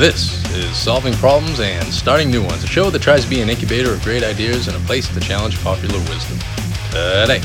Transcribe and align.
This 0.00 0.42
is 0.54 0.78
Solving 0.78 1.12
Problems 1.12 1.60
and 1.60 1.84
Starting 1.92 2.30
New 2.30 2.42
Ones, 2.42 2.64
a 2.64 2.66
show 2.66 2.88
that 2.88 3.02
tries 3.02 3.22
to 3.24 3.28
be 3.28 3.42
an 3.42 3.50
incubator 3.50 3.92
of 3.92 4.02
great 4.02 4.22
ideas 4.22 4.66
and 4.66 4.74
a 4.74 4.80
place 4.86 5.06
to 5.12 5.20
challenge 5.20 5.62
popular 5.62 5.98
wisdom. 6.08 6.38
Today, 6.88 7.42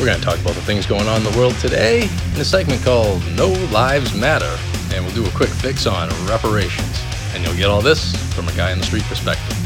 we're 0.00 0.06
going 0.06 0.18
to 0.18 0.24
talk 0.24 0.36
about 0.40 0.56
the 0.56 0.62
things 0.62 0.84
going 0.84 1.06
on 1.06 1.24
in 1.24 1.32
the 1.32 1.38
world 1.38 1.54
today 1.60 2.08
in 2.34 2.40
a 2.40 2.44
segment 2.44 2.82
called 2.82 3.22
No 3.36 3.50
Lives 3.70 4.16
Matter, 4.16 4.58
and 4.92 5.04
we'll 5.04 5.14
do 5.14 5.24
a 5.24 5.30
quick 5.30 5.48
fix 5.48 5.86
on 5.86 6.08
reparations. 6.26 7.00
And 7.34 7.44
you'll 7.44 7.54
get 7.54 7.66
all 7.66 7.80
this 7.80 8.16
from 8.34 8.48
a 8.48 8.52
guy 8.54 8.72
in 8.72 8.80
the 8.80 8.84
street 8.84 9.04
perspective. 9.04 9.56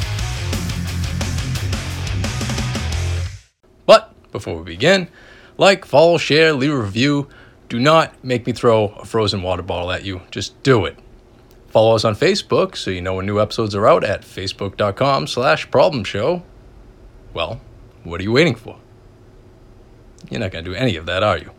But 3.87 4.12
before 4.30 4.59
we 4.59 4.64
begin, 4.64 5.09
like, 5.57 5.87
follow, 5.87 6.18
share, 6.18 6.53
leave 6.53 6.75
a 6.75 6.77
review. 6.77 7.30
Do 7.71 7.80
not 7.80 8.23
make 8.23 8.46
me 8.46 8.53
throw 8.53 8.89
a 8.89 9.07
frozen 9.07 9.43
water 9.43 9.62
bottle 9.62 9.91
at 9.91 10.05
you. 10.05 10.21
Just 10.30 10.62
do 10.62 10.84
it. 10.84 10.98
Follow 11.76 11.94
us 11.94 12.07
on 12.07 12.14
Facebook 12.14 12.75
so 12.75 12.90
you 12.90 13.03
know 13.03 13.16
when 13.16 13.26
new 13.26 13.39
episodes 13.39 13.75
are 13.75 13.86
out 13.86 14.03
at 14.03 14.22
facebook.com 14.22 15.26
slash 15.26 15.71
problem 15.71 16.04
show. 16.04 16.43
Well, 17.34 17.61
what 18.03 18.18
are 18.18 18.22
you 18.22 18.32
waiting 18.32 18.54
for? 18.54 18.79
You're 20.31 20.40
not 20.40 20.53
going 20.53 20.64
to 20.64 20.70
do 20.70 20.75
any 20.75 20.96
of 20.96 21.04
that, 21.04 21.22
are 21.22 21.36
you? 21.36 21.50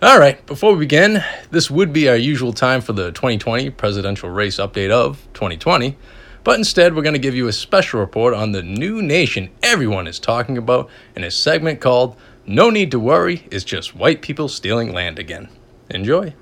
All 0.00 0.20
right, 0.20 0.46
before 0.46 0.74
we 0.74 0.78
begin, 0.78 1.20
this 1.50 1.68
would 1.68 1.92
be 1.92 2.08
our 2.08 2.14
usual 2.14 2.52
time 2.52 2.80
for 2.80 2.92
the 2.92 3.10
2020 3.10 3.70
presidential 3.70 4.30
race 4.30 4.58
update 4.58 4.92
of 4.92 5.26
2020, 5.34 5.96
but 6.44 6.56
instead 6.56 6.94
we're 6.94 7.02
going 7.02 7.14
to 7.14 7.18
give 7.18 7.34
you 7.34 7.48
a 7.48 7.52
special 7.52 7.98
report 7.98 8.34
on 8.34 8.52
the 8.52 8.62
new 8.62 9.02
nation 9.02 9.50
everyone 9.64 10.06
is 10.06 10.20
talking 10.20 10.56
about 10.56 10.88
in 11.16 11.24
a 11.24 11.30
segment 11.32 11.80
called 11.80 12.16
No 12.46 12.70
Need 12.70 12.92
to 12.92 13.00
Worry, 13.00 13.48
It's 13.50 13.64
Just 13.64 13.96
White 13.96 14.22
People 14.22 14.46
Stealing 14.46 14.92
Land 14.92 15.18
Again. 15.18 15.48
Enjoy. 15.90 16.34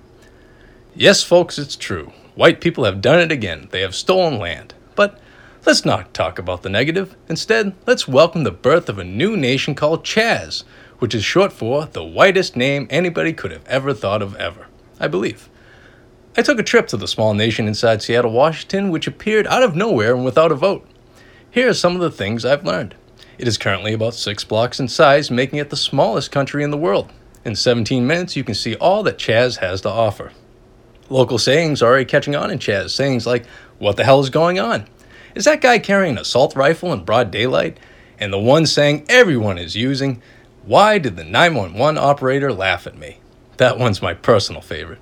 Yes, 0.95 1.24
folks, 1.24 1.59
it's 1.59 1.74
true. 1.74 2.12
White 2.34 2.62
people 2.62 2.84
have 2.84 3.02
done 3.02 3.20
it 3.20 3.30
again. 3.30 3.69
They 3.70 3.83
have 3.83 3.94
stolen 3.94 4.38
land. 4.38 4.72
But 4.94 5.19
let's 5.66 5.84
not 5.84 6.14
talk 6.14 6.39
about 6.39 6.62
the 6.62 6.70
negative. 6.70 7.14
Instead, 7.28 7.74
let's 7.86 8.08
welcome 8.08 8.44
the 8.44 8.50
birth 8.50 8.89
of 8.89 8.98
a 8.98 9.05
new 9.05 9.36
nation 9.36 9.74
called 9.74 10.02
Chaz, 10.02 10.64
which 10.98 11.14
is 11.14 11.24
short 11.24 11.52
for 11.52 11.84
the 11.84 12.02
whitest 12.02 12.56
name 12.56 12.86
anybody 12.89 13.34
could 13.34 13.50
have 13.50 13.66
ever 13.66 13.92
thought 13.92 14.22
of 14.22 14.34
ever, 14.36 14.69
I 14.98 15.08
believe. 15.08 15.50
I 16.34 16.41
took 16.41 16.58
a 16.58 16.62
trip 16.62 16.86
to 16.89 16.97
the 16.97 17.06
small 17.06 17.34
nation 17.34 17.69
inside 17.69 18.00
Seattle, 18.00 18.33
Washington, 18.33 18.89
which 18.91 19.06
appeared 19.06 19.46
out 19.46 19.62
of 19.62 19.77
nowhere 19.77 20.14
and 20.14 20.24
without 20.24 20.52
a 20.52 20.55
vote. 20.55 20.89
Here 21.50 21.69
are 21.69 21.74
some 21.74 21.94
of 21.94 22.00
the 22.00 22.11
things 22.11 22.46
I've 22.46 22.64
learned. 22.64 22.94
It 23.36 23.46
is 23.46 23.58
currently 23.58 23.92
about 23.92 24.14
six 24.14 24.42
blocks 24.42 24.80
in 24.80 24.89
size, 24.89 25.30
making 25.30 25.58
it 25.58 25.69
the 25.69 25.77
smallest 25.77 26.33
country 26.33 26.64
in 26.64 26.70
the 26.70 26.78
world. 26.78 27.12
In 27.44 27.55
17 27.56 28.06
minutes, 28.06 28.36
you 28.36 28.44
can 28.44 28.55
see 28.55 28.74
all 28.77 29.02
that 29.02 29.19
Chaz 29.19 29.58
has 29.58 29.83
to 29.83 29.91
offer. 29.91 30.33
Local 31.12 31.36
sayings 31.36 31.82
are 31.82 31.91
already 31.91 32.06
catching 32.06 32.34
on 32.34 32.50
in 32.50 32.58
Chaz. 32.58 32.88
Sayings 32.88 33.27
like, 33.27 33.44
What 33.78 33.98
the 33.98 34.05
hell 34.05 34.20
is 34.20 34.30
going 34.30 34.58
on? 34.58 34.86
Is 35.34 35.44
that 35.44 35.60
guy 35.60 35.78
carrying 35.78 36.12
an 36.12 36.22
assault 36.22 36.56
rifle 36.56 36.91
in 36.91 37.05
broad 37.05 37.30
daylight? 37.30 37.78
And 38.18 38.32
the 38.32 38.38
one 38.38 38.64
saying 38.64 39.05
everyone 39.10 39.58
is 39.58 39.77
using, 39.77 40.22
Why 40.64 40.96
did 40.96 41.16
the 41.16 41.24
911 41.24 41.98
operator 41.98 42.50
laugh 42.50 42.86
at 42.86 42.96
me? 42.96 43.18
That 43.58 43.78
one's 43.78 44.00
my 44.00 44.14
personal 44.14 44.62
favorite. 44.62 45.00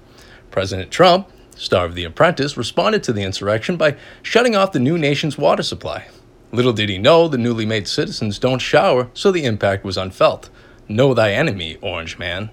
President 0.50 0.90
Trump, 0.90 1.30
star 1.54 1.86
of 1.86 1.94
The 1.94 2.02
Apprentice, 2.02 2.56
responded 2.56 3.04
to 3.04 3.12
the 3.12 3.22
insurrection 3.22 3.76
by 3.76 3.96
shutting 4.20 4.56
off 4.56 4.72
the 4.72 4.80
new 4.80 4.98
nation's 4.98 5.38
water 5.38 5.62
supply. 5.62 6.08
Little 6.50 6.72
did 6.72 6.88
he 6.88 6.98
know 6.98 7.28
the 7.28 7.38
newly 7.38 7.66
made 7.66 7.86
citizens 7.86 8.40
don't 8.40 8.58
shower, 8.58 9.10
so 9.14 9.30
the 9.30 9.44
impact 9.44 9.84
was 9.84 9.96
unfelt. 9.96 10.50
Know 10.88 11.14
thy 11.14 11.32
enemy, 11.34 11.78
Orange 11.80 12.18
Man. 12.18 12.50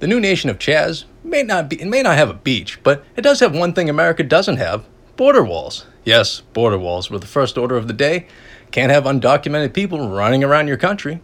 The 0.00 0.06
new 0.06 0.20
nation 0.20 0.50
of 0.50 0.58
Chaz 0.58 1.06
may 1.24 1.42
not 1.42 1.68
be 1.68 1.80
it 1.80 1.88
may 1.88 2.02
not 2.02 2.16
have 2.16 2.30
a 2.30 2.34
beach, 2.34 2.80
but 2.82 3.04
it 3.16 3.22
does 3.22 3.40
have 3.40 3.54
one 3.54 3.72
thing 3.72 3.88
America 3.88 4.22
doesn't 4.22 4.58
have: 4.58 4.84
border 5.16 5.42
walls. 5.42 5.86
Yes, 6.04 6.40
border 6.52 6.78
walls 6.78 7.10
were 7.10 7.18
the 7.18 7.26
first 7.26 7.56
order 7.56 7.76
of 7.76 7.88
the 7.88 7.94
day. 7.94 8.26
Can't 8.70 8.92
have 8.92 9.04
undocumented 9.04 9.72
people 9.72 10.10
running 10.10 10.44
around 10.44 10.68
your 10.68 10.76
country. 10.76 11.20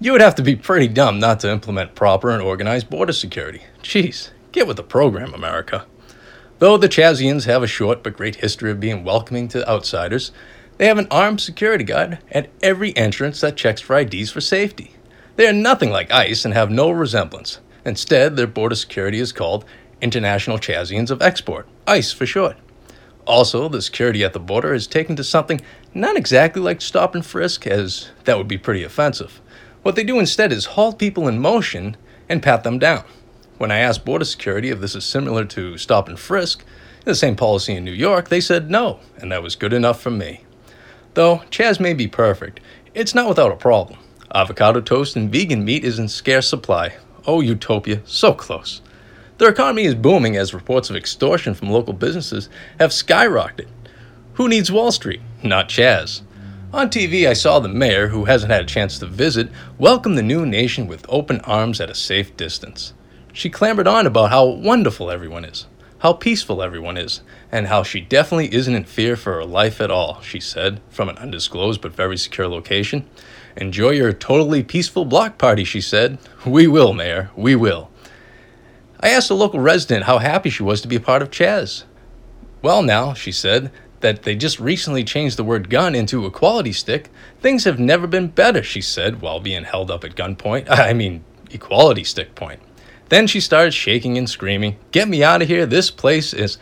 You 0.00 0.12
would 0.12 0.20
have 0.20 0.34
to 0.36 0.42
be 0.42 0.56
pretty 0.56 0.88
dumb 0.88 1.18
not 1.18 1.40
to 1.40 1.50
implement 1.50 1.94
proper 1.94 2.30
and 2.30 2.42
organized 2.42 2.88
border 2.88 3.12
security. 3.12 3.62
Jeez, 3.82 4.30
get 4.50 4.66
with 4.66 4.78
the 4.78 4.82
program, 4.82 5.34
America. 5.34 5.84
Though 6.58 6.76
the 6.76 6.88
Chazians 6.88 7.44
have 7.44 7.62
a 7.62 7.66
short 7.66 8.02
but 8.02 8.16
great 8.16 8.36
history 8.36 8.70
of 8.70 8.80
being 8.80 9.04
welcoming 9.04 9.48
to 9.48 9.68
outsiders, 9.68 10.32
they 10.78 10.86
have 10.86 10.98
an 10.98 11.08
armed 11.10 11.40
security 11.40 11.84
guard 11.84 12.18
at 12.32 12.48
every 12.62 12.96
entrance 12.96 13.42
that 13.42 13.56
checks 13.56 13.80
for 13.80 13.98
IDs 13.98 14.30
for 14.30 14.40
safety. 14.40 14.94
They 15.36 15.46
are 15.46 15.52
nothing 15.52 15.90
like 15.90 16.10
ICE 16.10 16.44
and 16.44 16.54
have 16.54 16.70
no 16.70 16.90
resemblance. 16.90 17.60
Instead, 17.84 18.36
their 18.36 18.46
border 18.46 18.74
security 18.74 19.18
is 19.18 19.32
called 19.32 19.64
International 20.00 20.58
Chazians 20.58 21.10
of 21.10 21.22
Export, 21.22 21.66
ICE 21.86 22.12
for 22.12 22.26
short. 22.26 22.56
Also, 23.26 23.68
the 23.68 23.82
security 23.82 24.24
at 24.24 24.32
the 24.32 24.40
border 24.40 24.74
is 24.74 24.86
taken 24.86 25.14
to 25.16 25.24
something 25.24 25.60
not 25.94 26.16
exactly 26.16 26.60
like 26.60 26.80
stop 26.80 27.14
and 27.14 27.24
frisk, 27.24 27.66
as 27.66 28.10
that 28.24 28.36
would 28.36 28.48
be 28.48 28.58
pretty 28.58 28.82
offensive. 28.82 29.40
What 29.82 29.96
they 29.96 30.04
do 30.04 30.18
instead 30.18 30.52
is 30.52 30.66
halt 30.66 30.98
people 30.98 31.28
in 31.28 31.38
motion 31.38 31.96
and 32.28 32.42
pat 32.42 32.64
them 32.64 32.78
down. 32.78 33.04
When 33.58 33.70
I 33.70 33.78
asked 33.78 34.04
Border 34.04 34.24
Security 34.24 34.70
if 34.70 34.80
this 34.80 34.94
is 34.94 35.04
similar 35.04 35.44
to 35.46 35.76
stop 35.78 36.08
and 36.08 36.18
frisk, 36.18 36.64
the 37.04 37.14
same 37.14 37.36
policy 37.36 37.74
in 37.74 37.84
New 37.84 37.92
York, 37.92 38.28
they 38.28 38.40
said 38.40 38.70
no, 38.70 39.00
and 39.18 39.32
that 39.32 39.42
was 39.42 39.56
good 39.56 39.72
enough 39.72 40.00
for 40.00 40.10
me. 40.10 40.44
Though 41.14 41.42
Chaz 41.50 41.80
may 41.80 41.92
be 41.92 42.06
perfect, 42.06 42.60
it's 42.94 43.14
not 43.14 43.28
without 43.28 43.52
a 43.52 43.56
problem. 43.56 43.98
Avocado 44.34 44.80
toast 44.80 45.16
and 45.16 45.30
vegan 45.30 45.64
meat 45.64 45.84
is 45.84 45.98
in 45.98 46.08
scarce 46.08 46.48
supply, 46.48 46.94
Oh, 47.32 47.40
utopia, 47.40 48.02
so 48.06 48.34
close. 48.34 48.82
Their 49.38 49.50
economy 49.50 49.84
is 49.84 49.94
booming 49.94 50.36
as 50.36 50.52
reports 50.52 50.90
of 50.90 50.96
extortion 50.96 51.54
from 51.54 51.70
local 51.70 51.92
businesses 51.92 52.48
have 52.80 52.90
skyrocketed. 52.90 53.68
Who 54.32 54.48
needs 54.48 54.72
Wall 54.72 54.90
Street? 54.90 55.20
Not 55.40 55.68
Chaz. 55.68 56.22
On 56.72 56.90
TV, 56.90 57.28
I 57.28 57.34
saw 57.34 57.60
the 57.60 57.68
mayor, 57.68 58.08
who 58.08 58.24
hasn't 58.24 58.50
had 58.50 58.62
a 58.62 58.66
chance 58.66 58.98
to 58.98 59.06
visit, 59.06 59.48
welcome 59.78 60.16
the 60.16 60.24
new 60.24 60.44
nation 60.44 60.88
with 60.88 61.06
open 61.08 61.40
arms 61.42 61.80
at 61.80 61.88
a 61.88 61.94
safe 61.94 62.36
distance. 62.36 62.94
She 63.32 63.48
clamored 63.48 63.86
on 63.86 64.08
about 64.08 64.30
how 64.30 64.46
wonderful 64.46 65.08
everyone 65.08 65.44
is, 65.44 65.68
how 65.98 66.14
peaceful 66.14 66.60
everyone 66.60 66.96
is, 66.96 67.20
and 67.52 67.68
how 67.68 67.84
she 67.84 68.00
definitely 68.00 68.52
isn't 68.52 68.74
in 68.74 68.82
fear 68.82 69.14
for 69.14 69.34
her 69.34 69.44
life 69.44 69.80
at 69.80 69.92
all, 69.92 70.20
she 70.20 70.40
said, 70.40 70.80
from 70.88 71.08
an 71.08 71.18
undisclosed 71.18 71.80
but 71.80 71.94
very 71.94 72.16
secure 72.16 72.48
location. 72.48 73.08
Enjoy 73.60 73.90
your 73.90 74.12
totally 74.14 74.62
peaceful 74.62 75.04
block 75.04 75.36
party, 75.36 75.64
she 75.64 75.82
said. 75.82 76.18
We 76.46 76.66
will, 76.66 76.94
Mayor, 76.94 77.30
we 77.36 77.54
will. 77.54 77.90
I 78.98 79.10
asked 79.10 79.30
a 79.30 79.34
local 79.34 79.60
resident 79.60 80.06
how 80.06 80.18
happy 80.18 80.48
she 80.48 80.62
was 80.62 80.80
to 80.80 80.88
be 80.88 80.96
a 80.96 81.00
part 81.00 81.20
of 81.20 81.30
Chaz. 81.30 81.84
Well, 82.62 82.82
now, 82.82 83.12
she 83.12 83.30
said, 83.30 83.70
that 84.00 84.22
they 84.22 84.34
just 84.34 84.58
recently 84.60 85.04
changed 85.04 85.36
the 85.36 85.44
word 85.44 85.68
gun 85.68 85.94
into 85.94 86.24
equality 86.24 86.72
stick. 86.72 87.10
Things 87.40 87.64
have 87.64 87.78
never 87.78 88.06
been 88.06 88.28
better, 88.28 88.62
she 88.62 88.80
said, 88.80 89.20
while 89.20 89.40
being 89.40 89.64
held 89.64 89.90
up 89.90 90.04
at 90.04 90.16
gunpoint. 90.16 90.66
I 90.70 90.94
mean, 90.94 91.22
equality 91.50 92.04
stick 92.04 92.34
point. 92.34 92.60
Then 93.10 93.26
she 93.26 93.40
started 93.40 93.74
shaking 93.74 94.16
and 94.16 94.28
screaming, 94.28 94.78
Get 94.90 95.08
me 95.08 95.22
out 95.22 95.42
of 95.42 95.48
here, 95.48 95.66
this 95.66 95.90
place 95.90 96.32
is. 96.32 96.56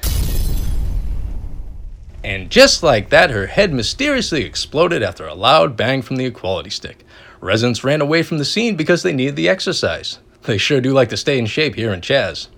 And 2.25 2.51
just 2.51 2.83
like 2.83 3.11
that, 3.11 3.31
her 3.31 3.47
head 3.47 3.73
mysteriously 3.73 4.45
exploded 4.45 5.03
after 5.03 5.27
a 5.27 5.34
loud 5.34 5.77
bang 5.77 6.03
from 6.03 6.17
the 6.17 6.27
equality 6.27 6.71
stick. 6.71 7.05
Residents 7.41 7.84
ran 7.84 8.01
away 8.01 8.23
from 8.23 8.39
the 8.39 8.45
scene 8.45 8.77
because 8.77 9.03
they 9.03 9.12
needed 9.12 9.37
the 9.37 9.49
exercise. 9.49 10.19
They 10.43 10.59
sure 10.59 10.81
do 10.81 10.93
like 10.93 11.11
to 11.11 11.17
stay 11.17 11.39
in 11.39 11.47
shape 11.47 11.77
here 11.77 11.93
in 11.93 12.01
Chaz. 12.01 12.49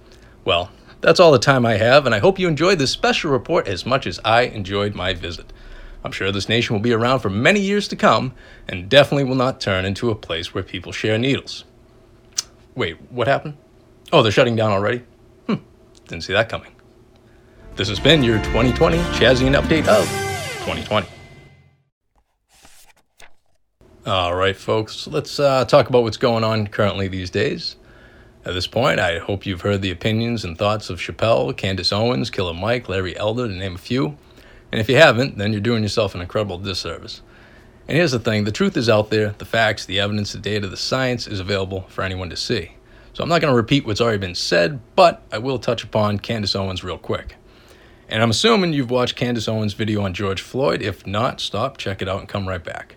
Well, 0.44 0.70
that's 1.02 1.20
all 1.20 1.32
the 1.32 1.38
time 1.38 1.66
I 1.66 1.74
have, 1.74 2.06
and 2.06 2.14
I 2.14 2.18
hope 2.18 2.38
you 2.38 2.48
enjoyed 2.48 2.78
this 2.78 2.90
special 2.90 3.30
report 3.30 3.68
as 3.68 3.84
much 3.84 4.06
as 4.06 4.20
I 4.24 4.42
enjoyed 4.42 4.94
my 4.94 5.12
visit. 5.12 5.52
I'm 6.02 6.12
sure 6.12 6.32
this 6.32 6.48
nation 6.48 6.74
will 6.74 6.80
be 6.80 6.92
around 6.94 7.20
for 7.20 7.28
many 7.28 7.60
years 7.60 7.86
to 7.88 7.96
come, 7.96 8.32
and 8.68 8.88
definitely 8.88 9.24
will 9.24 9.34
not 9.34 9.60
turn 9.60 9.84
into 9.84 10.10
a 10.10 10.14
place 10.14 10.54
where 10.54 10.64
people 10.64 10.92
share 10.92 11.18
needles. 11.18 11.64
Wait, 12.74 12.96
what 13.10 13.28
happened? 13.28 13.56
Oh, 14.12 14.22
they're 14.22 14.32
shutting 14.32 14.56
down 14.56 14.72
already? 14.72 15.04
Hmm, 15.46 15.56
didn't 16.06 16.24
see 16.24 16.32
that 16.32 16.48
coming. 16.48 16.72
This 17.80 17.88
has 17.88 17.98
been 17.98 18.22
your 18.22 18.36
2020 18.36 18.98
Chazian 19.14 19.58
update 19.58 19.88
of 19.88 20.04
2020. 20.66 21.08
All 24.04 24.34
right, 24.34 24.54
folks, 24.54 25.06
let's 25.06 25.40
uh, 25.40 25.64
talk 25.64 25.88
about 25.88 26.02
what's 26.02 26.18
going 26.18 26.44
on 26.44 26.66
currently 26.66 27.08
these 27.08 27.30
days. 27.30 27.76
At 28.44 28.52
this 28.52 28.66
point, 28.66 29.00
I 29.00 29.18
hope 29.18 29.46
you've 29.46 29.62
heard 29.62 29.80
the 29.80 29.90
opinions 29.90 30.44
and 30.44 30.58
thoughts 30.58 30.90
of 30.90 30.98
Chappelle, 30.98 31.56
Candace 31.56 31.90
Owens, 31.90 32.28
Killer 32.28 32.52
Mike, 32.52 32.86
Larry 32.90 33.16
Elder, 33.16 33.48
to 33.48 33.54
name 33.54 33.76
a 33.76 33.78
few. 33.78 34.18
And 34.70 34.78
if 34.78 34.90
you 34.90 34.96
haven't, 34.96 35.38
then 35.38 35.52
you're 35.52 35.62
doing 35.62 35.82
yourself 35.82 36.14
an 36.14 36.20
incredible 36.20 36.58
disservice. 36.58 37.22
And 37.88 37.96
here's 37.96 38.12
the 38.12 38.18
thing 38.18 38.44
the 38.44 38.52
truth 38.52 38.76
is 38.76 38.90
out 38.90 39.08
there, 39.08 39.30
the 39.38 39.46
facts, 39.46 39.86
the 39.86 40.00
evidence, 40.00 40.34
the 40.34 40.38
data, 40.38 40.68
the 40.68 40.76
science 40.76 41.26
is 41.26 41.40
available 41.40 41.86
for 41.88 42.02
anyone 42.02 42.28
to 42.28 42.36
see. 42.36 42.72
So 43.14 43.22
I'm 43.22 43.30
not 43.30 43.40
going 43.40 43.52
to 43.52 43.56
repeat 43.56 43.86
what's 43.86 44.02
already 44.02 44.18
been 44.18 44.34
said, 44.34 44.80
but 44.96 45.22
I 45.32 45.38
will 45.38 45.58
touch 45.58 45.82
upon 45.82 46.18
Candace 46.18 46.54
Owens 46.54 46.84
real 46.84 46.98
quick. 46.98 47.36
And 48.10 48.22
I'm 48.22 48.30
assuming 48.30 48.74
you've 48.74 48.90
watched 48.90 49.16
Candace 49.16 49.48
Owens' 49.48 49.72
video 49.72 50.02
on 50.02 50.12
George 50.12 50.42
Floyd. 50.42 50.82
If 50.82 51.06
not, 51.06 51.40
stop, 51.40 51.78
check 51.78 52.02
it 52.02 52.08
out, 52.08 52.20
and 52.20 52.28
come 52.28 52.46
right 52.46 52.62
back. 52.62 52.96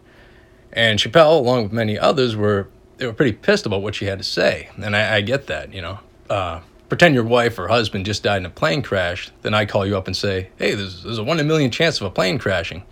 And 0.73 0.99
Chappelle, 0.99 1.39
along 1.39 1.63
with 1.63 1.71
many 1.71 1.97
others, 1.97 2.35
were 2.35 2.67
they 2.97 3.05
were 3.05 3.13
pretty 3.13 3.31
pissed 3.31 3.65
about 3.65 3.81
what 3.81 3.95
she 3.95 4.05
had 4.05 4.17
to 4.17 4.23
say, 4.23 4.69
and 4.75 4.95
I, 4.95 5.15
I 5.15 5.21
get 5.21 5.47
that. 5.47 5.73
You 5.73 5.81
know, 5.81 5.99
uh, 6.29 6.61
Pretend 6.93 7.15
your 7.15 7.23
wife 7.23 7.57
or 7.57 7.69
husband 7.69 8.05
just 8.05 8.21
died 8.21 8.37
in 8.37 8.45
a 8.45 8.51
plane 8.51 8.83
crash, 8.83 9.31
then 9.41 9.55
I 9.55 9.65
call 9.65 9.83
you 9.83 9.97
up 9.97 10.05
and 10.05 10.15
say, 10.15 10.49
hey, 10.57 10.75
there's, 10.75 11.01
there's 11.01 11.17
a 11.17 11.23
one 11.23 11.39
in 11.39 11.45
a 11.45 11.47
million 11.47 11.71
chance 11.71 11.99
of 11.99 12.05
a 12.05 12.11
plane 12.11 12.37
crashing. 12.37 12.83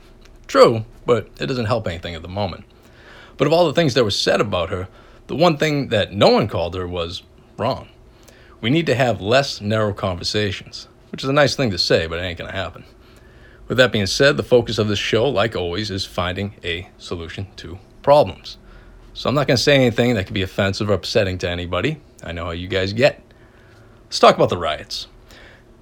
True, 0.48 0.86
but 1.06 1.30
it 1.40 1.46
doesn't 1.46 1.68
help 1.68 1.88
anything 1.88 2.16
at 2.16 2.24
the 2.24 2.28
moment. 2.28 2.66
But 3.38 3.46
of 3.46 3.54
all 3.54 3.68
the 3.68 3.74
things 3.74 3.94
that 3.94 4.04
were 4.04 4.10
said 4.10 4.42
about 4.42 4.72
her, 4.72 4.88
the 5.28 5.36
one 5.36 5.56
thing 5.56 5.90
that 5.90 6.14
no 6.14 6.30
one 6.30 6.48
called 6.48 6.74
her 6.74 6.88
was 6.88 7.22
wrong. 7.58 7.90
We 8.60 8.72
need 8.72 8.88
to 8.88 8.96
have 8.96 9.22
less 9.22 9.62
narrow 9.62 9.94
conversations, 9.94 10.88
which 11.12 11.24
is 11.24 11.30
a 11.30 11.34
nice 11.34 11.56
thing 11.56 11.72
to 11.72 11.78
say, 11.78 12.08
but 12.08 12.20
it 12.20 12.24
ain't 12.24 12.38
going 12.38 12.50
to 12.50 12.58
happen. 12.58 12.86
With 13.68 13.78
that 13.78 13.92
being 13.92 14.06
said, 14.06 14.38
the 14.38 14.44
focus 14.44 14.78
of 14.78 14.88
this 14.88 15.00
show, 15.00 15.30
like 15.30 15.56
always, 15.56 15.92
is 15.92 16.06
finding 16.06 16.56
a 16.64 16.90
solution 16.98 17.48
to 17.58 17.80
problems. 18.04 18.58
So 19.14 19.30
I'm 19.30 19.36
not 19.36 19.48
going 19.48 19.58
to 19.58 19.64
say 19.64 19.76
anything 19.76 20.16
that 20.16 20.26
could 20.26 20.34
be 20.34 20.42
offensive 20.42 20.90
or 20.90 20.94
upsetting 20.94 21.38
to 21.40 21.50
anybody. 21.50 22.02
I 22.24 22.32
know 22.32 22.46
how 22.46 22.52
you 22.52 22.68
guys 22.68 22.94
get. 22.94 23.22
Let's 24.06 24.20
talk 24.20 24.36
about 24.36 24.50
the 24.50 24.58
riots. 24.58 25.08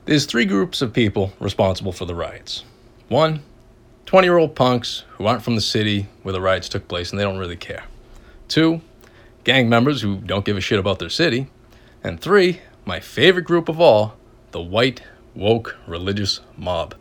There's 0.05 0.25
three 0.25 0.45
groups 0.45 0.81
of 0.81 0.93
people 0.93 1.33
responsible 1.39 1.91
for 1.91 2.05
the 2.05 2.15
riots. 2.15 2.63
One, 3.07 3.43
20 4.05 4.25
year 4.25 4.37
old 4.37 4.55
punks 4.55 5.03
who 5.17 5.25
aren't 5.25 5.43
from 5.43 5.55
the 5.55 5.61
city 5.61 6.07
where 6.23 6.33
the 6.33 6.41
riots 6.41 6.69
took 6.69 6.87
place 6.87 7.11
and 7.11 7.19
they 7.19 7.23
don't 7.23 7.37
really 7.37 7.55
care. 7.55 7.83
Two, 8.47 8.81
gang 9.43 9.69
members 9.69 10.01
who 10.01 10.17
don't 10.17 10.45
give 10.45 10.57
a 10.57 10.61
shit 10.61 10.79
about 10.79 10.99
their 10.99 11.09
city. 11.09 11.47
And 12.03 12.19
three, 12.19 12.61
my 12.85 12.99
favorite 12.99 13.45
group 13.45 13.69
of 13.69 13.79
all, 13.79 14.15
the 14.51 14.61
white, 14.61 15.03
woke, 15.35 15.77
religious 15.87 16.41
mob. 16.57 16.95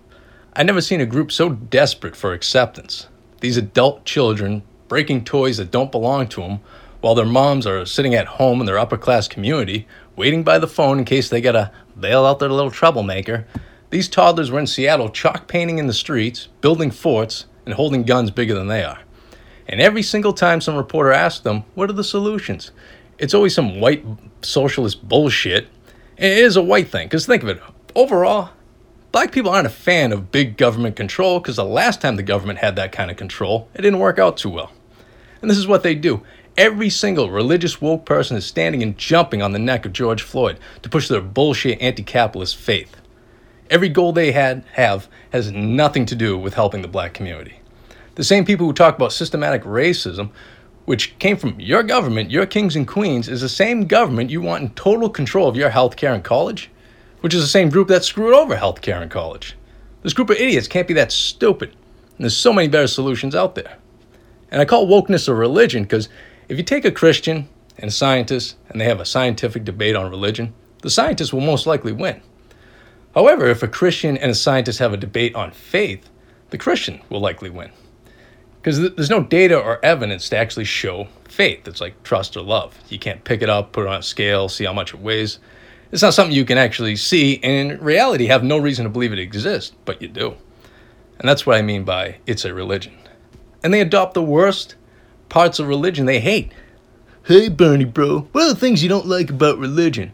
I've 0.55 0.67
never 0.67 0.81
seen 0.81 1.01
a 1.01 1.07
group 1.07 1.31
so 1.31 1.51
desperate 1.51 2.17
for 2.17 2.33
acceptance. 2.33 3.09
These 3.41 3.57
adult 3.57 4.05
children 4.05 4.63
breaking 4.89 5.25
toys 5.25 5.59
that 5.59 5.71
don't 5.71 5.93
belong 5.93 6.27
to 6.29 6.41
them, 6.41 6.61
while 7.01 7.15
their 7.15 7.25
moms 7.25 7.67
are 7.67 7.87
sitting 7.87 8.15
at 8.15 8.27
home 8.27 8.61
in 8.61 8.67
their 8.67 8.79
upper 8.79 8.97
class 8.97 9.29
community, 9.29 9.87
waiting 10.17 10.43
by 10.43 10.59
the 10.59 10.67
phone 10.67 10.99
in 10.99 11.05
case 11.05 11.29
they 11.29 11.41
gotta 11.41 11.71
bail 11.99 12.27
out 12.27 12.41
their 12.41 12.49
little 12.49 12.71
troublemaker. 12.71 13.47
These 13.91 14.09
toddlers 14.09 14.51
were 14.51 14.59
in 14.59 14.67
Seattle 14.67 15.11
chalk 15.11 15.47
painting 15.47 15.79
in 15.79 15.87
the 15.87 15.93
streets, 15.93 16.49
building 16.61 16.91
forts, 16.91 17.47
and 17.65 17.75
holding 17.75 18.03
guns 18.03 18.31
bigger 18.31 18.55
than 18.55 18.67
they 18.67 18.83
are. 18.83 18.99
And 19.69 19.81
every 19.81 20.03
single 20.03 20.33
time 20.33 20.61
some 20.61 20.75
reporter 20.75 21.13
asked 21.13 21.45
them, 21.45 21.65
What 21.75 21.91
are 21.91 21.95
the 21.95 22.03
solutions? 22.03 22.73
It's 23.19 23.35
always 23.35 23.55
some 23.55 23.81
white 23.81 24.05
socialist 24.43 25.07
bullshit. 25.09 25.69
It 26.17 26.33
is 26.39 26.57
a 26.57 26.63
white 26.63 26.89
thing, 26.89 27.07
because 27.07 27.27
think 27.27 27.43
of 27.43 27.49
it 27.49 27.61
overall, 27.95 28.51
black 29.13 29.33
people 29.33 29.51
aren't 29.51 29.67
a 29.67 29.71
fan 29.71 30.13
of 30.13 30.31
big 30.31 30.57
government 30.57 30.97
control 30.97 31.41
because 31.41 31.57
the 31.57 31.65
last 31.65 32.01
time 32.01 32.17
the 32.17 32.23
government 32.23 32.59
had 32.59 32.77
that 32.77 32.93
kind 32.93 33.11
of 33.11 33.17
control, 33.17 33.69
it 33.75 33.83
didn't 33.83 33.99
work 33.99 34.19
out 34.19 34.37
too 34.37 34.51
well. 34.51 34.73
And 35.41 35.51
this 35.51 35.59
is 35.59 35.67
what 35.67 35.83
they 35.83 35.95
do. 35.95 36.23
Every 36.57 36.91
single 36.91 37.31
religious 37.31 37.81
woke 37.81 38.05
person 38.05 38.37
is 38.37 38.45
standing 38.45 38.83
and 38.83 38.99
jumping 38.99 39.43
on 39.43 39.53
the 39.53 39.61
neck 39.61 39.87
of 39.87 39.93
George 39.93 40.23
Floyd 40.23 40.59
to 40.83 40.89
push 40.89 41.07
their 41.07 41.21
bullshit 41.21 41.81
anti 41.81 42.03
capitalist 42.03 42.57
faith. 42.57 42.97
Every 43.71 43.89
goal 43.89 44.13
they 44.13 44.33
had 44.33 44.65
have 44.73 45.09
has 45.31 45.53
nothing 45.53 46.07
to 46.07 46.17
do 46.17 46.37
with 46.37 46.55
helping 46.55 46.83
the 46.83 46.89
black 46.89 47.15
community. 47.15 47.61
The 48.17 48.25
same 48.25 48.45
people 48.45 48.67
who 48.67 48.73
talk 48.73 48.97
about 48.97 49.13
systematic 49.13 49.63
racism, 49.63 50.31
which 50.87 51.17
came 51.21 51.37
from 51.37 51.61
your 51.61 51.85
government, 51.85 52.33
your 52.33 52.47
kings 52.47 52.75
and 52.75 52.89
queens, 52.89 53.29
is 53.29 53.43
the 53.43 53.49
same 53.49 53.87
government 53.87 54.31
you 54.31 54.41
want 54.41 54.63
in 54.65 54.71
total 54.71 55.09
control 55.09 55.49
of 55.49 55.57
your 55.57 55.71
health 55.71 55.97
care 55.97 56.15
and 56.15 56.25
college, 56.25 56.71
which 57.21 57.35
is 57.35 57.41
the 57.43 57.49
same 57.49 57.71
group 57.71 57.89
that 57.89 58.05
screwed 58.05 58.35
over 58.35 58.57
health 58.57 58.81
care 58.81 59.01
and 59.01 59.11
college. 59.11 59.57
This 60.03 60.13
group 60.13 60.31
of 60.31 60.37
idiots 60.37 60.69
can't 60.69 60.89
be 60.89 60.95
that 60.95 61.13
stupid, 61.13 61.71
and 61.71 62.25
there's 62.25 62.37
so 62.37 62.53
many 62.53 62.69
better 62.69 62.87
solutions 62.87 63.35
out 63.35 63.55
there. 63.55 63.79
And 64.51 64.61
I 64.61 64.65
call 64.65 64.87
wokeness 64.87 65.29
a 65.29 65.35
religion 65.35 65.83
because 65.83 66.09
if 66.49 66.57
you 66.57 66.65
take 66.65 66.85
a 66.85 66.91
Christian 66.91 67.49
and 67.77 67.89
a 67.89 67.93
scientist 67.93 68.57
and 68.69 68.81
they 68.81 68.87
have 68.87 69.01
a 69.01 69.05
scientific 69.05 69.65
debate 69.65 69.97
on 69.97 70.11
religion, 70.11 70.55
the 70.83 70.91
scientist 70.91 71.33
will 71.33 71.41
most 71.41 71.67
likely 71.67 71.93
win. 71.93 72.23
However, 73.15 73.47
if 73.47 73.63
a 73.63 73.69
Christian 73.69 74.17
and 74.17 74.31
a 74.31 74.35
scientist 74.35 74.79
have 74.79 74.93
a 74.93 74.97
debate 74.97 75.35
on 75.35 75.51
faith, 75.51 76.09
the 76.51 76.59
Christian 76.59 77.01
will 77.11 77.21
likely 77.21 77.51
win. 77.51 77.71
Because 78.61 78.81
there's 78.95 79.11
no 79.11 79.23
data 79.23 79.59
or 79.59 79.85
evidence 79.85 80.29
to 80.29 80.37
actually 80.37 80.65
show 80.65 81.09
faith. 81.25 81.67
It's 81.67 81.81
like 81.81 82.03
trust 82.03 82.37
or 82.37 82.43
love. 82.43 82.79
You 82.89 82.99
can't 82.99 83.25
pick 83.25 83.43
it 83.43 83.49
up, 83.49 83.73
put 83.73 83.87
it 83.87 83.89
on 83.89 84.01
a 84.01 84.03
scale, 84.03 84.49
see 84.49 84.65
how 84.65 84.73
much 84.73 84.95
it 84.95 85.01
weighs. 85.01 85.39
It's 85.91 86.03
not 86.03 86.15
something 86.15 86.35
you 86.35 86.45
can 86.45 86.59
actually 86.59 86.97
see, 86.97 87.41
and 87.43 87.73
in 87.73 87.81
reality, 87.81 88.27
have 88.27 88.45
no 88.45 88.59
reason 88.59 88.85
to 88.85 88.91
believe 88.91 89.13
it 89.13 89.19
exists, 89.19 89.75
but 89.85 90.03
you 90.03 90.09
do. 90.09 90.35
And 91.19 91.29
that's 91.29 91.47
what 91.47 91.57
I 91.57 91.63
mean 91.63 91.85
by 91.85 92.19
it's 92.27 92.45
a 92.45 92.55
religion 92.55 92.95
and 93.63 93.73
they 93.75 93.81
adopt 93.81 94.15
the 94.15 94.23
worst 94.23 94.77
parts 95.29 95.59
of 95.59 95.69
religion 95.69 96.07
they 96.07 96.21
hate. 96.21 96.53
Hey, 97.25 97.49
Bernie, 97.49 97.85
bro, 97.85 98.21
what 98.33 98.45
are 98.45 98.49
the 98.49 98.57
things 98.59 98.83
you 98.83 98.89
don't 98.89 99.07
like 99.07 99.31
about 99.31 99.59
religion? 99.59 100.13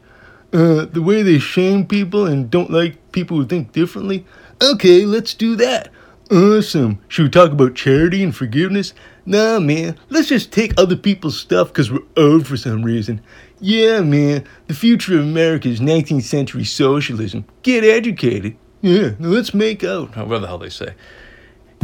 Uh, 0.52 0.86
the 0.86 1.02
way 1.02 1.22
they 1.22 1.38
shame 1.38 1.86
people 1.86 2.26
and 2.26 2.50
don't 2.50 2.70
like 2.70 3.12
people 3.12 3.36
who 3.36 3.46
think 3.46 3.72
differently? 3.72 4.24
Okay, 4.62 5.04
let's 5.04 5.34
do 5.34 5.56
that. 5.56 5.90
Awesome. 6.30 6.98
Should 7.08 7.24
we 7.24 7.30
talk 7.30 7.52
about 7.52 7.74
charity 7.74 8.22
and 8.22 8.34
forgiveness? 8.34 8.94
Nah, 9.26 9.58
man. 9.58 9.98
Let's 10.10 10.28
just 10.28 10.52
take 10.52 10.72
other 10.78 10.96
people's 10.96 11.38
stuff 11.38 11.68
because 11.68 11.90
we're 11.90 12.00
old 12.16 12.46
for 12.46 12.56
some 12.56 12.82
reason. 12.82 13.22
Yeah, 13.60 14.00
man. 14.00 14.46
The 14.66 14.74
future 14.74 15.14
of 15.14 15.24
America 15.24 15.68
is 15.68 15.80
19th 15.80 16.24
century 16.24 16.64
socialism. 16.64 17.46
Get 17.62 17.84
educated. 17.84 18.56
Yeah, 18.82 19.12
let's 19.18 19.54
make 19.54 19.82
out. 19.82 20.10
Oh, 20.16 20.24
whatever 20.24 20.40
the 20.40 20.46
hell 20.46 20.58
they 20.58 20.68
say. 20.68 20.94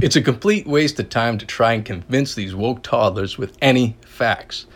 It's 0.03 0.17
a 0.17 0.23
complete 0.23 0.67
waste 0.67 1.01
of 1.01 1.09
time 1.09 1.39
to 1.39 1.47
try 1.47 1.73
and 1.73 1.85
convince 1.85 2.35
these 2.35 2.55
woke 2.55 2.83
toddlers 2.83 3.39
with 3.39 3.57
any 3.63 3.97
facts. 4.03 4.67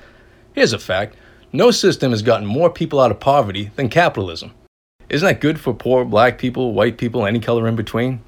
Here's 0.55 0.73
a 0.73 0.79
fact 0.79 1.17
no 1.53 1.71
system 1.71 2.11
has 2.11 2.23
gotten 2.23 2.47
more 2.47 2.71
people 2.71 3.01
out 3.01 3.11
of 3.11 3.21
poverty 3.21 3.71
than 3.77 3.89
capitalism. 3.89 4.53
Isn't 5.09 5.27
that 5.27 5.41
good 5.41 5.61
for 5.61 5.73
poor 5.73 6.05
black 6.05 6.39
people, 6.39 6.73
white 6.73 6.99
people, 6.99 7.27
any 7.27 7.41
color 7.41 7.69
in 7.69 7.77
between? 7.77 8.23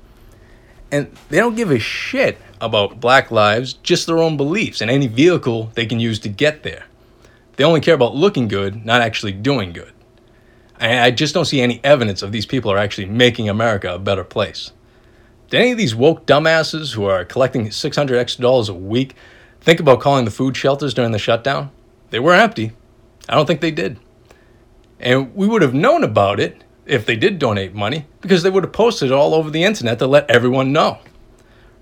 And 0.92 1.10
they 1.28 1.38
don't 1.38 1.56
give 1.56 1.70
a 1.70 1.78
shit 1.78 2.38
about 2.60 3.00
black 3.00 3.30
lives, 3.30 3.74
just 3.74 4.06
their 4.06 4.18
own 4.18 4.36
beliefs 4.36 4.80
and 4.80 4.90
any 4.90 5.06
vehicle 5.06 5.70
they 5.74 5.86
can 5.86 6.00
use 6.00 6.18
to 6.20 6.28
get 6.28 6.62
there. 6.62 6.84
They 7.56 7.64
only 7.64 7.80
care 7.80 7.94
about 7.94 8.14
looking 8.14 8.48
good, 8.48 8.84
not 8.84 9.00
actually 9.00 9.32
doing 9.32 9.72
good. 9.72 9.92
And 10.78 11.00
I 11.00 11.10
just 11.10 11.34
don't 11.34 11.46
see 11.46 11.60
any 11.60 11.80
evidence 11.82 12.22
of 12.22 12.32
these 12.32 12.46
people 12.46 12.70
are 12.70 12.78
actually 12.78 13.06
making 13.06 13.48
America 13.48 13.94
a 13.94 13.98
better 13.98 14.24
place. 14.24 14.72
Did 15.48 15.60
any 15.60 15.72
of 15.72 15.78
these 15.78 15.94
woke 15.94 16.26
dumbasses 16.26 16.94
who 16.94 17.04
are 17.04 17.24
collecting 17.24 17.70
600 17.70 18.16
extra 18.16 18.42
dollars 18.42 18.68
a 18.68 18.74
week 18.74 19.14
think 19.60 19.80
about 19.80 20.00
calling 20.00 20.24
the 20.24 20.30
food 20.30 20.56
shelters 20.56 20.92
during 20.92 21.12
the 21.12 21.18
shutdown? 21.18 21.70
They 22.10 22.20
were 22.20 22.34
empty. 22.34 22.72
I 23.28 23.34
don't 23.34 23.46
think 23.46 23.60
they 23.60 23.70
did. 23.70 23.98
And 25.00 25.34
we 25.34 25.46
would 25.46 25.62
have 25.62 25.74
known 25.74 26.04
about 26.04 26.40
it 26.40 26.62
if 26.84 27.06
they 27.06 27.16
did 27.16 27.38
donate 27.38 27.74
money 27.74 28.06
because 28.20 28.42
they 28.42 28.50
would 28.50 28.64
have 28.64 28.72
posted 28.72 29.10
it 29.10 29.14
all 29.14 29.34
over 29.34 29.50
the 29.50 29.64
internet 29.64 29.98
to 29.98 30.06
let 30.06 30.30
everyone 30.30 30.72
know. 30.72 30.98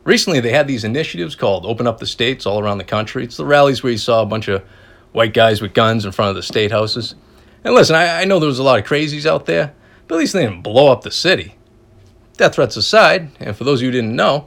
Recently, 0.04 0.40
they 0.40 0.52
had 0.52 0.68
these 0.68 0.84
initiatives 0.84 1.34
called 1.34 1.66
Open 1.66 1.86
Up 1.86 1.98
the 1.98 2.06
States 2.06 2.46
all 2.46 2.60
around 2.60 2.78
the 2.78 2.84
country. 2.84 3.24
It's 3.24 3.36
the 3.36 3.46
rallies 3.46 3.82
where 3.82 3.92
you 3.92 3.98
saw 3.98 4.22
a 4.22 4.26
bunch 4.26 4.48
of 4.48 4.62
white 5.12 5.32
guys 5.32 5.62
with 5.62 5.74
guns 5.74 6.04
in 6.04 6.12
front 6.12 6.30
of 6.30 6.36
the 6.36 6.42
state 6.42 6.70
houses. 6.70 7.14
And 7.64 7.74
listen, 7.74 7.96
I, 7.96 8.22
I 8.22 8.24
know 8.24 8.38
there 8.38 8.48
was 8.48 8.58
a 8.58 8.62
lot 8.62 8.78
of 8.78 8.84
crazies 8.84 9.26
out 9.26 9.46
there, 9.46 9.74
but 10.06 10.16
at 10.16 10.18
least 10.18 10.34
they 10.34 10.42
didn't 10.42 10.62
blow 10.62 10.92
up 10.92 11.02
the 11.02 11.10
city 11.10 11.56
death 12.36 12.54
threats 12.54 12.76
aside, 12.76 13.30
and 13.40 13.56
for 13.56 13.64
those 13.64 13.80
of 13.80 13.84
you 13.84 13.88
who 13.88 13.92
didn't 13.92 14.16
know, 14.16 14.46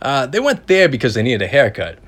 uh, 0.00 0.26
they 0.26 0.40
went 0.40 0.66
there 0.66 0.88
because 0.88 1.14
they 1.14 1.22
needed 1.22 1.42
a 1.42 1.46
haircut. 1.46 1.98